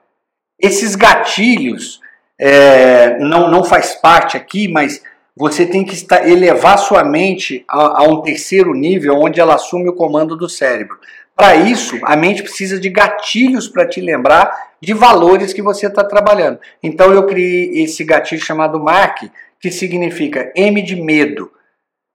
Esses 0.61 0.95
gatilhos 0.95 1.99
é, 2.39 3.17
não, 3.17 3.49
não 3.49 3.63
faz 3.63 3.95
parte 3.95 4.37
aqui, 4.37 4.67
mas 4.67 5.01
você 5.35 5.65
tem 5.65 5.83
que 5.83 5.95
estar, 5.95 6.29
elevar 6.29 6.77
sua 6.77 7.03
mente 7.03 7.65
a, 7.67 8.01
a 8.01 8.03
um 8.03 8.21
terceiro 8.21 8.75
nível 8.75 9.15
onde 9.15 9.39
ela 9.39 9.55
assume 9.55 9.89
o 9.89 9.95
comando 9.95 10.35
do 10.35 10.47
cérebro. 10.47 10.95
Para 11.35 11.55
isso, 11.55 11.99
a 12.03 12.15
mente 12.15 12.43
precisa 12.43 12.79
de 12.79 12.87
gatilhos 12.87 13.67
para 13.67 13.87
te 13.87 13.99
lembrar 13.99 14.75
de 14.79 14.93
valores 14.93 15.51
que 15.51 15.61
você 15.63 15.87
está 15.87 16.03
trabalhando. 16.03 16.59
Então 16.83 17.11
eu 17.11 17.25
criei 17.25 17.83
esse 17.83 18.03
gatilho 18.03 18.41
chamado 18.41 18.79
MARC, 18.79 19.31
que 19.59 19.71
significa 19.71 20.53
M 20.55 20.83
de 20.83 20.95
medo. 20.95 21.51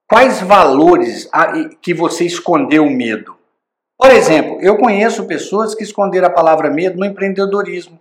Quais 0.09 0.40
valores 0.40 1.29
que 1.83 1.93
você 1.93 2.25
escondeu 2.25 2.87
o 2.87 2.90
medo? 2.90 3.39
Por 4.01 4.11
exemplo, 4.11 4.59
eu 4.63 4.79
conheço 4.79 5.27
pessoas 5.27 5.75
que 5.75 5.83
esconderam 5.85 6.29
a 6.29 6.33
palavra 6.33 6.71
medo 6.71 6.99
no 6.99 7.05
empreendedorismo. 7.05 8.01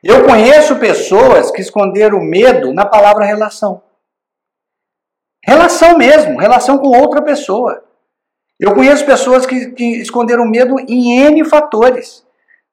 Eu 0.00 0.24
conheço 0.24 0.76
pessoas 0.76 1.50
que 1.50 1.60
esconderam 1.60 2.18
o 2.18 2.24
medo 2.24 2.72
na 2.72 2.86
palavra 2.86 3.24
relação. 3.24 3.82
Relação 5.44 5.98
mesmo, 5.98 6.38
relação 6.38 6.78
com 6.78 6.88
outra 6.88 7.20
pessoa. 7.20 7.82
Eu 8.60 8.74
conheço 8.74 9.04
pessoas 9.04 9.44
que, 9.44 9.72
que 9.72 9.84
esconderam 10.00 10.46
medo 10.46 10.78
em 10.78 11.18
N 11.18 11.44
fatores. 11.44 12.24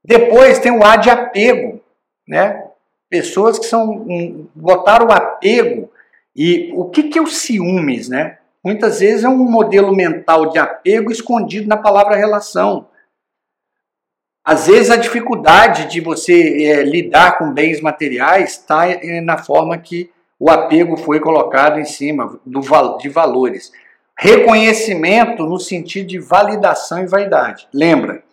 Depois 0.06 0.60
tem 0.60 0.72
o 0.72 0.84
A 0.84 0.96
de 0.96 1.10
apego, 1.10 1.82
né? 2.28 2.64
Pessoas 3.10 3.58
que 3.58 3.66
são 3.66 4.48
botaram 4.54 5.10
apego 5.10 5.92
e 6.36 6.72
o 6.76 6.90
que, 6.90 7.04
que 7.04 7.18
é 7.18 7.22
o 7.22 7.28
ciúmes, 7.28 8.08
né? 8.08 8.38
Muitas 8.64 9.02
vezes 9.02 9.24
é 9.24 9.30
um 9.30 9.38
modelo 9.38 9.94
mental 9.94 10.50
de 10.50 10.58
apego 10.58 11.12
escondido 11.12 11.68
na 11.68 11.76
palavra 11.76 12.16
relação. 12.16 12.88
Às 14.46 14.68
vezes 14.68 14.90
a 14.90 14.96
dificuldade 14.96 15.90
de 15.90 16.00
você 16.00 16.64
é, 16.64 16.84
lidar 16.84 17.38
com 17.38 17.54
bens 17.54 17.82
materiais 17.82 18.52
está 18.52 18.88
é, 18.88 19.22
na 19.22 19.38
forma 19.38 19.78
que 19.78 20.10
o 20.40 20.50
apego 20.50 20.98
foi 20.98 21.20
colocado 21.20 21.80
em 21.80 21.86
cima 21.86 22.40
do, 22.46 22.62
de 22.98 23.10
valores. 23.10 23.72
Reconhecimento 24.18 25.46
no 25.46 25.60
sentido 25.60 26.08
de 26.08 26.20
validação 26.20 27.02
e 27.02 27.08
vaidade. 27.08 27.68
Lembra? 27.74 28.24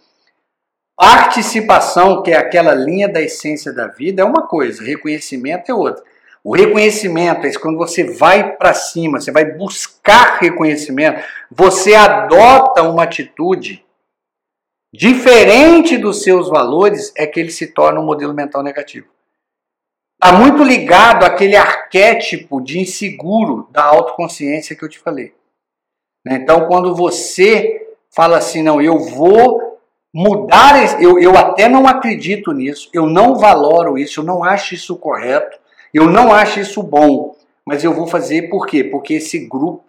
Participação, 0.96 2.22
que 2.22 2.30
é 2.30 2.36
aquela 2.36 2.74
linha 2.74 3.08
da 3.08 3.22
essência 3.22 3.72
da 3.72 3.86
vida, 3.86 4.22
é 4.22 4.24
uma 4.24 4.46
coisa, 4.46 4.84
reconhecimento 4.84 5.70
é 5.70 5.74
outra. 5.74 6.04
O 6.42 6.56
reconhecimento 6.56 7.46
é 7.46 7.52
quando 7.52 7.76
você 7.76 8.04
vai 8.04 8.56
para 8.56 8.72
cima, 8.72 9.20
você 9.20 9.30
vai 9.30 9.44
buscar 9.44 10.38
reconhecimento, 10.38 11.22
você 11.50 11.94
adota 11.94 12.82
uma 12.82 13.02
atitude 13.02 13.84
diferente 14.92 15.98
dos 15.98 16.22
seus 16.22 16.48
valores, 16.48 17.12
é 17.16 17.26
que 17.26 17.38
ele 17.38 17.50
se 17.50 17.68
torna 17.68 18.00
um 18.00 18.04
modelo 18.04 18.34
mental 18.34 18.62
negativo. 18.62 19.06
Está 20.22 20.36
muito 20.36 20.62
ligado 20.62 21.24
àquele 21.24 21.56
arquétipo 21.56 22.60
de 22.60 22.78
inseguro 22.78 23.68
da 23.70 23.84
autoconsciência 23.84 24.76
que 24.76 24.84
eu 24.84 24.88
te 24.88 24.98
falei. 24.98 25.34
Né? 26.24 26.34
Então, 26.36 26.66
quando 26.66 26.94
você 26.94 27.94
fala 28.10 28.38
assim, 28.38 28.62
não, 28.62 28.82
eu 28.82 28.98
vou 28.98 29.78
mudar, 30.12 31.00
eu, 31.00 31.18
eu 31.18 31.36
até 31.38 31.68
não 31.68 31.86
acredito 31.86 32.52
nisso, 32.52 32.90
eu 32.92 33.06
não 33.06 33.36
valoro 33.36 33.96
isso, 33.96 34.20
eu 34.20 34.24
não 34.24 34.42
acho 34.42 34.74
isso 34.74 34.96
correto, 34.96 35.58
eu 35.92 36.06
não 36.08 36.32
acho 36.32 36.60
isso 36.60 36.82
bom, 36.82 37.36
mas 37.66 37.84
eu 37.84 37.92
vou 37.92 38.06
fazer 38.06 38.48
por 38.48 38.66
quê? 38.66 38.84
Porque 38.84 39.14
esse 39.14 39.46
grupo, 39.46 39.84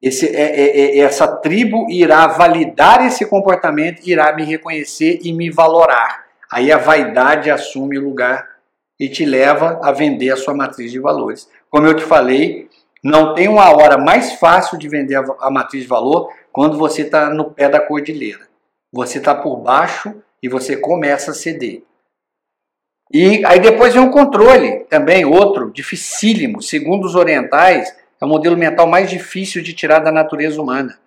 esse, 0.00 0.26
é, 0.26 0.60
é, 0.60 0.98
é, 0.98 0.98
essa 0.98 1.26
tribo 1.26 1.90
irá 1.90 2.26
validar 2.26 3.04
esse 3.04 3.26
comportamento, 3.26 4.06
irá 4.06 4.34
me 4.34 4.44
reconhecer 4.44 5.20
e 5.22 5.32
me 5.32 5.50
valorar. 5.50 6.26
Aí 6.50 6.72
a 6.72 6.78
vaidade 6.78 7.50
assume 7.50 7.98
o 7.98 8.04
lugar 8.04 8.48
e 8.98 9.08
te 9.08 9.24
leva 9.24 9.80
a 9.82 9.92
vender 9.92 10.30
a 10.30 10.36
sua 10.36 10.54
matriz 10.54 10.90
de 10.90 10.98
valores. 10.98 11.48
Como 11.70 11.86
eu 11.86 11.94
te 11.94 12.02
falei, 12.02 12.68
não 13.02 13.34
tem 13.34 13.48
uma 13.48 13.70
hora 13.76 13.96
mais 13.96 14.32
fácil 14.34 14.78
de 14.78 14.88
vender 14.88 15.16
a, 15.16 15.50
matriz 15.50 15.82
de 15.82 15.88
valor 15.88 16.32
quando 16.52 16.76
você 16.76 17.02
está 17.02 17.30
no 17.30 17.50
pé 17.50 17.68
da 17.68 17.80
cordilheira. 17.80 18.48
Você 18.92 19.18
está 19.18 19.34
por 19.34 19.56
baixo 19.56 20.14
e 20.42 20.48
você 20.48 20.76
começa 20.76 21.30
a 21.30 21.34
ceder. 21.34 21.82
E 23.12 23.44
aí 23.44 23.58
depois 23.60 23.94
vem 23.94 24.02
um 24.02 24.10
controle, 24.10 24.80
também 24.90 25.24
outro, 25.24 25.70
dificílimo. 25.70 26.60
Segundo 26.60 27.06
os 27.06 27.14
orientais, 27.14 27.94
é 28.20 28.24
o 28.24 28.28
modelo 28.28 28.56
mental 28.56 28.86
mais 28.86 29.08
difícil 29.08 29.62
de 29.62 29.72
tirar 29.72 30.00
da 30.00 30.12
natureza 30.12 30.60
humana. 30.60 30.98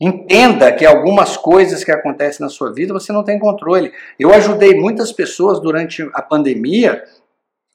Entenda 0.00 0.72
que 0.72 0.84
algumas 0.84 1.36
coisas 1.36 1.84
que 1.84 1.92
acontecem 1.92 2.44
na 2.44 2.50
sua 2.50 2.72
vida 2.72 2.92
você 2.92 3.12
não 3.12 3.22
tem 3.22 3.38
controle. 3.38 3.92
Eu 4.18 4.34
ajudei 4.34 4.74
muitas 4.74 5.12
pessoas 5.12 5.60
durante 5.60 6.02
a 6.12 6.20
pandemia 6.20 7.04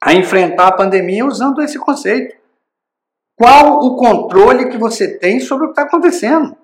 a 0.02 0.13
enfrentar 0.13 0.67
a 0.67 0.72
pandemia 0.74 1.26
usando 1.26 1.62
esse 1.62 1.80
conceito. 1.80 2.36
Qual 3.36 3.80
o 3.86 3.96
controle 3.96 4.70
que 4.70 4.78
você 4.78 5.17
tem 5.17 5.39
sobre 5.39 5.65
o 5.65 5.67
que 5.70 5.80
está 5.80 5.84
acontecendo? 5.84 6.58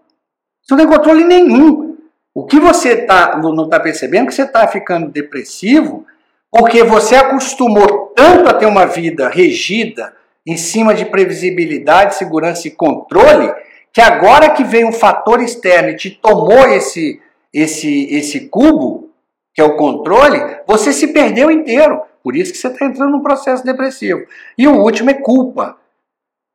Você 0.62 0.76
não 0.76 0.78
tem 0.78 0.88
controle 0.88 1.24
nenhum. 1.24 1.98
O 2.36 2.46
que 2.46 2.60
você 2.60 3.06
tá, 3.06 3.38
não 3.38 3.66
está 3.66 3.80
percebendo 3.80 4.24
é 4.24 4.28
que 4.28 4.34
você 4.34 4.44
está 4.44 4.68
ficando 4.68 5.10
depressivo 5.10 6.06
porque 6.54 6.84
você 6.84 7.16
acostumou 7.16 8.14
tanto 8.16 8.48
a 8.48 8.54
ter 8.54 8.68
uma 8.68 8.86
vida 8.86 9.28
regida 9.28 10.14
em 10.46 10.56
cima 10.56 10.94
de 10.94 11.04
previsibilidade, 11.04 12.14
segurança 12.14 12.68
e 12.68 12.72
controle, 12.72 13.52
que 13.92 14.00
agora 14.00 14.52
que 14.52 14.64
vem 14.64 14.86
um 14.86 14.92
fator 14.92 15.42
externo 15.42 15.90
e 15.90 15.96
te 15.96 16.12
tomou 16.12 16.68
esse, 16.68 17.20
esse, 17.52 18.06
esse 18.14 18.42
cubo, 18.50 19.10
que 19.52 19.62
é 19.62 19.64
o 19.64 19.76
controle, 19.76 20.40
você 20.68 20.94
se 20.94 21.08
perdeu 21.08 21.50
inteiro. 21.50 22.00
Por 22.22 22.36
isso 22.36 22.52
que 22.52 22.60
você 22.60 22.68
está 22.68 22.86
entrando 22.86 23.14
num 23.14 23.24
processo 23.24 23.66
depressivo. 23.66 24.24
E 24.56 24.68
o 24.68 24.80
último 24.80 25.10
é 25.10 25.16
culpa. 25.16 25.76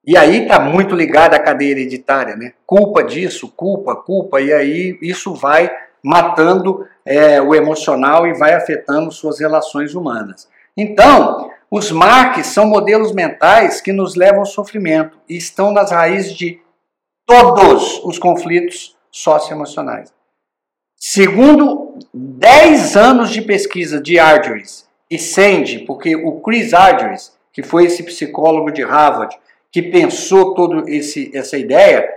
E 0.06 0.16
aí 0.16 0.42
está 0.42 0.60
muito 0.60 0.94
ligado 0.94 1.34
à 1.34 1.40
cadeia 1.40 1.72
hereditária, 1.72 2.36
né? 2.36 2.52
Culpa 2.64 3.02
disso, 3.02 3.48
culpa, 3.48 3.96
culpa, 3.96 4.40
e 4.40 4.52
aí 4.52 4.96
isso 5.02 5.34
vai 5.34 5.68
matando 6.02 6.86
é, 7.04 7.40
o 7.40 7.54
emocional 7.54 8.26
e 8.26 8.34
vai 8.34 8.54
afetando 8.54 9.10
suas 9.10 9.40
relações 9.40 9.94
humanas. 9.94 10.48
Então, 10.76 11.50
os 11.70 11.90
marques 11.90 12.46
são 12.46 12.66
modelos 12.66 13.12
mentais 13.12 13.80
que 13.80 13.92
nos 13.92 14.14
levam 14.14 14.40
ao 14.40 14.46
sofrimento 14.46 15.18
e 15.28 15.36
estão 15.36 15.72
nas 15.72 15.90
raízes 15.90 16.32
de 16.34 16.60
todos 17.26 18.02
os 18.04 18.18
conflitos 18.18 18.96
socioemocionais. 19.10 20.12
Segundo 20.96 21.94
10 22.12 22.96
anos 22.96 23.30
de 23.30 23.42
pesquisa 23.42 24.00
de 24.00 24.18
Argyris 24.18 24.88
e 25.10 25.18
Sandy, 25.18 25.80
porque 25.80 26.16
o 26.16 26.40
Chris 26.40 26.72
Argyris, 26.72 27.32
que 27.52 27.62
foi 27.62 27.84
esse 27.84 28.02
psicólogo 28.02 28.70
de 28.70 28.82
Harvard 28.82 29.36
que 29.70 29.82
pensou 29.82 30.54
toda 30.54 30.84
essa 30.88 31.58
ideia, 31.58 32.08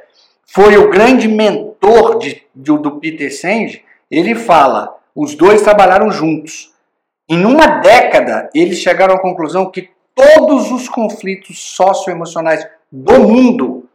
foi 0.45 0.77
o 0.77 0.89
grande 0.89 1.27
mentor 1.27 1.70
de, 2.19 2.43
de, 2.55 2.77
do 2.77 2.99
Peter 2.99 3.33
Senge, 3.35 3.83
ele 4.09 4.35
fala, 4.35 4.97
os 5.15 5.35
dois 5.35 5.61
trabalharam 5.61 6.11
juntos. 6.11 6.71
Em 7.29 7.45
uma 7.45 7.65
década, 7.79 8.49
eles 8.53 8.79
chegaram 8.79 9.15
à 9.15 9.19
conclusão 9.19 9.71
que 9.71 9.89
todos 10.13 10.71
os 10.71 10.87
conflitos 10.87 11.59
socioemocionais 11.59 12.67
do 12.91 13.19
mundo 13.21 13.89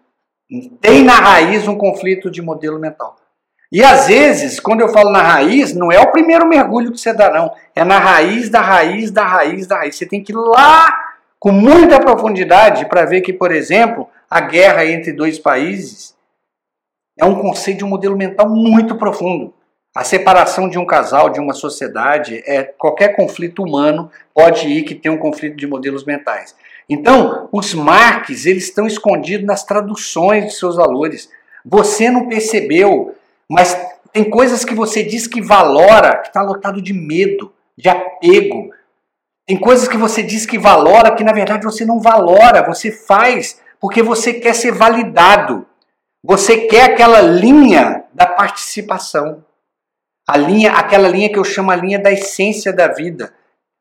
têm 0.80 1.04
na 1.04 1.14
raiz 1.14 1.68
um 1.68 1.76
conflito 1.76 2.30
de 2.30 2.40
modelo 2.40 2.78
mental. 2.78 3.16
E 3.70 3.82
às 3.82 4.06
vezes, 4.06 4.60
quando 4.60 4.80
eu 4.80 4.88
falo 4.88 5.10
na 5.10 5.20
raiz, 5.20 5.74
não 5.74 5.90
é 5.90 6.00
o 6.00 6.12
primeiro 6.12 6.46
mergulho 6.46 6.92
que 6.92 7.00
você 7.00 7.12
dá, 7.12 7.30
não. 7.30 7.52
É 7.74 7.84
na 7.84 7.98
raiz 7.98 8.48
da 8.48 8.60
raiz 8.60 9.10
da 9.10 9.24
raiz 9.24 9.66
da 9.66 9.78
raiz. 9.78 9.96
Você 9.96 10.06
tem 10.06 10.22
que 10.22 10.32
ir 10.32 10.36
lá 10.36 10.86
com 11.38 11.50
muita 11.50 12.00
profundidade 12.00 12.88
para 12.88 13.04
ver 13.04 13.20
que, 13.20 13.32
por 13.32 13.52
exemplo, 13.52 14.08
a 14.30 14.40
guerra 14.40 14.86
entre 14.86 15.12
dois 15.12 15.38
países 15.38 16.15
é 17.18 17.24
um 17.24 17.40
conceito 17.40 17.78
de 17.78 17.84
um 17.84 17.88
modelo 17.88 18.16
mental 18.16 18.48
muito 18.48 18.96
profundo. 18.96 19.52
A 19.94 20.04
separação 20.04 20.68
de 20.68 20.78
um 20.78 20.84
casal, 20.84 21.30
de 21.30 21.40
uma 21.40 21.54
sociedade, 21.54 22.42
é 22.44 22.62
qualquer 22.62 23.16
conflito 23.16 23.62
humano 23.62 24.10
pode 24.34 24.68
ir 24.68 24.82
que 24.82 24.94
tenha 24.94 25.14
um 25.14 25.18
conflito 25.18 25.56
de 25.56 25.66
modelos 25.66 26.04
mentais. 26.04 26.54
Então, 26.88 27.48
os 27.50 27.72
marques, 27.74 28.44
eles 28.44 28.64
estão 28.64 28.86
escondidos 28.86 29.46
nas 29.46 29.64
traduções 29.64 30.46
de 30.46 30.52
seus 30.52 30.76
valores. 30.76 31.30
Você 31.64 32.10
não 32.10 32.28
percebeu, 32.28 33.14
mas 33.48 33.74
tem 34.12 34.28
coisas 34.28 34.64
que 34.64 34.74
você 34.74 35.02
diz 35.02 35.26
que 35.26 35.40
valora, 35.40 36.18
que 36.18 36.28
está 36.28 36.42
lotado 36.42 36.80
de 36.80 36.92
medo, 36.92 37.52
de 37.76 37.88
apego. 37.88 38.70
Tem 39.46 39.56
coisas 39.56 39.88
que 39.88 39.96
você 39.96 40.22
diz 40.22 40.46
que 40.46 40.58
valora, 40.58 41.14
que 41.14 41.24
na 41.24 41.32
verdade 41.32 41.64
você 41.64 41.84
não 41.84 42.00
valora, 42.00 42.62
você 42.62 42.90
faz 42.92 43.60
porque 43.80 44.02
você 44.02 44.34
quer 44.34 44.54
ser 44.54 44.72
validado. 44.72 45.65
Você 46.26 46.66
quer 46.66 46.90
aquela 46.90 47.20
linha 47.20 48.02
da 48.12 48.26
participação. 48.26 49.44
A 50.26 50.36
linha, 50.36 50.72
aquela 50.72 51.06
linha 51.06 51.28
que 51.28 51.38
eu 51.38 51.44
chamo 51.44 51.70
a 51.70 51.76
linha 51.76 52.00
da 52.00 52.10
essência 52.10 52.72
da 52.72 52.88
vida. 52.88 53.32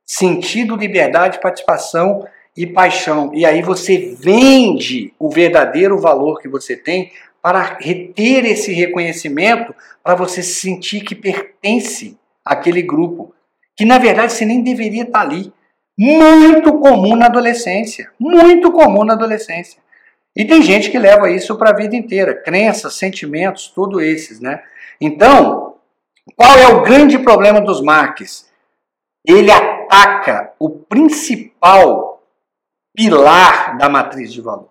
Sentido, 0.06 0.76
liberdade, 0.76 1.42
participação 1.42 2.28
e 2.56 2.68
paixão. 2.68 3.32
E 3.34 3.48
aí 3.48 3.64
você 3.64 4.16
vende 4.20 5.12
o 5.18 5.28
verdadeiro 5.28 5.98
valor 5.98 6.40
que 6.40 6.48
você 6.48 6.76
tem 6.76 7.12
para 7.42 7.78
reter 7.80 8.46
esse 8.46 8.72
reconhecimento, 8.72 9.74
para 10.04 10.14
você 10.14 10.44
sentir 10.44 11.02
que 11.02 11.16
pertence 11.16 12.16
àquele 12.46 12.84
grupo, 12.84 13.34
que 13.76 13.86
na 13.86 13.98
verdade 13.98 14.34
você 14.34 14.46
nem 14.46 14.62
deveria 14.62 15.04
estar 15.04 15.22
ali. 15.22 15.52
Muito 15.98 16.78
comum 16.80 17.16
na 17.16 17.26
adolescência, 17.26 18.12
muito 18.20 18.72
comum 18.72 19.04
na 19.04 19.14
adolescência. 19.14 19.84
E 20.36 20.44
tem 20.46 20.62
gente 20.62 20.92
que 20.92 21.00
leva 21.00 21.32
isso 21.32 21.56
para 21.56 21.70
a 21.70 21.76
vida 21.76 21.96
inteira, 21.96 22.36
crenças, 22.36 22.96
sentimentos, 22.96 23.68
tudo 23.68 24.02
esses, 24.02 24.40
né? 24.40 24.62
Então, 25.00 25.76
qual 26.36 26.58
é 26.58 26.68
o 26.68 26.82
grande 26.82 27.18
problema 27.20 27.62
dos 27.62 27.82
marques? 27.82 28.52
Ele 29.26 29.50
ataca 29.50 30.54
o 30.60 30.70
principal 30.70 32.24
pilar 32.96 33.78
da 33.78 33.88
matriz 33.88 34.32
de 34.34 34.42
valor. 34.42 34.70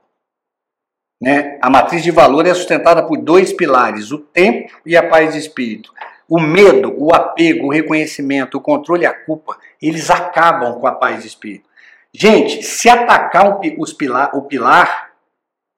Né? 1.20 1.58
A 1.62 1.70
matriz 1.70 2.02
de 2.02 2.10
valor 2.10 2.46
é 2.46 2.52
sustentada 2.52 3.06
por 3.06 3.16
dois 3.18 3.52
pilares: 3.52 4.12
o 4.12 4.18
tempo 4.18 4.72
e 4.84 4.96
a 4.96 5.08
paz 5.08 5.32
de 5.32 5.38
espírito. 5.38 5.92
O 6.28 6.40
medo, 6.40 6.94
o 6.96 7.14
apego, 7.14 7.66
o 7.66 7.72
reconhecimento, 7.72 8.56
o 8.56 8.60
controle 8.60 9.02
e 9.02 9.06
a 9.06 9.14
culpa, 9.14 9.58
eles 9.80 10.10
acabam 10.10 10.80
com 10.80 10.86
a 10.86 10.92
paz 10.92 11.22
de 11.22 11.28
espírito. 11.28 11.68
Gente, 12.12 12.62
se 12.62 12.88
atacar 12.88 13.60
os 13.78 13.92
pilar, 13.92 14.34
o 14.34 14.42
pilar, 14.42 15.13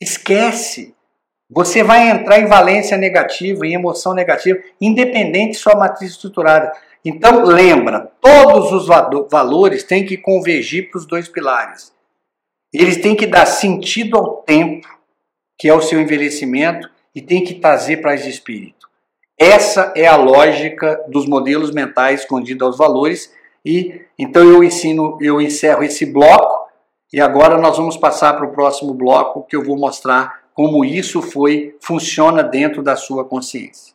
Esquece. 0.01 0.95
Você 1.49 1.83
vai 1.83 2.11
entrar 2.11 2.41
em 2.41 2.47
valência 2.47 2.97
negativa, 2.97 3.67
em 3.67 3.75
emoção 3.75 4.13
negativa, 4.15 4.59
independente 4.81 5.53
de 5.53 5.59
sua 5.59 5.77
matriz 5.77 6.11
estruturada. 6.11 6.73
Então, 7.05 7.45
lembra, 7.45 8.11
todos 8.21 8.73
os 8.73 8.89
valores 9.31 9.85
têm 9.85 10.05
que 10.05 10.17
convergir 10.17 10.91
para 10.91 10.99
os 10.99 11.07
dois 11.07 11.29
pilares. 11.29 11.93
Eles 12.73 12.97
têm 12.97 13.15
que 13.15 13.27
dar 13.27 13.47
sentido 13.47 14.17
ao 14.17 14.43
tempo, 14.43 14.89
que 15.59 15.69
é 15.69 15.75
o 15.75 15.81
seu 15.81 16.01
envelhecimento, 16.01 16.91
e 17.15 17.23
tem 17.23 17.45
que 17.45 17.55
trazer 17.55 17.99
paz 17.99 18.25
de 18.25 18.31
espírito. 18.31 18.87
Essa 19.39 19.93
é 19.95 20.07
a 20.07 20.17
lógica 20.17 21.05
dos 21.09 21.27
modelos 21.27 21.71
mentais 21.71 22.21
escondidos 22.21 22.67
aos 22.67 22.79
valores. 22.79 23.33
E 23.65 24.03
então 24.19 24.43
eu 24.43 24.65
ensino, 24.65 25.19
eu 25.21 25.41
encerro 25.41 25.83
esse 25.83 26.07
bloco 26.07 26.56
e 27.13 27.21
agora 27.21 27.57
nós 27.59 27.77
vamos 27.77 27.97
passar 27.97 28.35
para 28.35 28.47
o 28.47 28.53
próximo 28.53 28.93
bloco 28.93 29.45
que 29.45 29.55
eu 29.55 29.65
vou 29.65 29.79
mostrar 29.79 30.41
como 30.53 30.85
isso 30.85 31.23
foi 31.23 31.77
funciona 31.81 32.43
dentro 32.43 32.83
da 32.83 32.97
sua 32.97 33.25
consciência. 33.25 33.95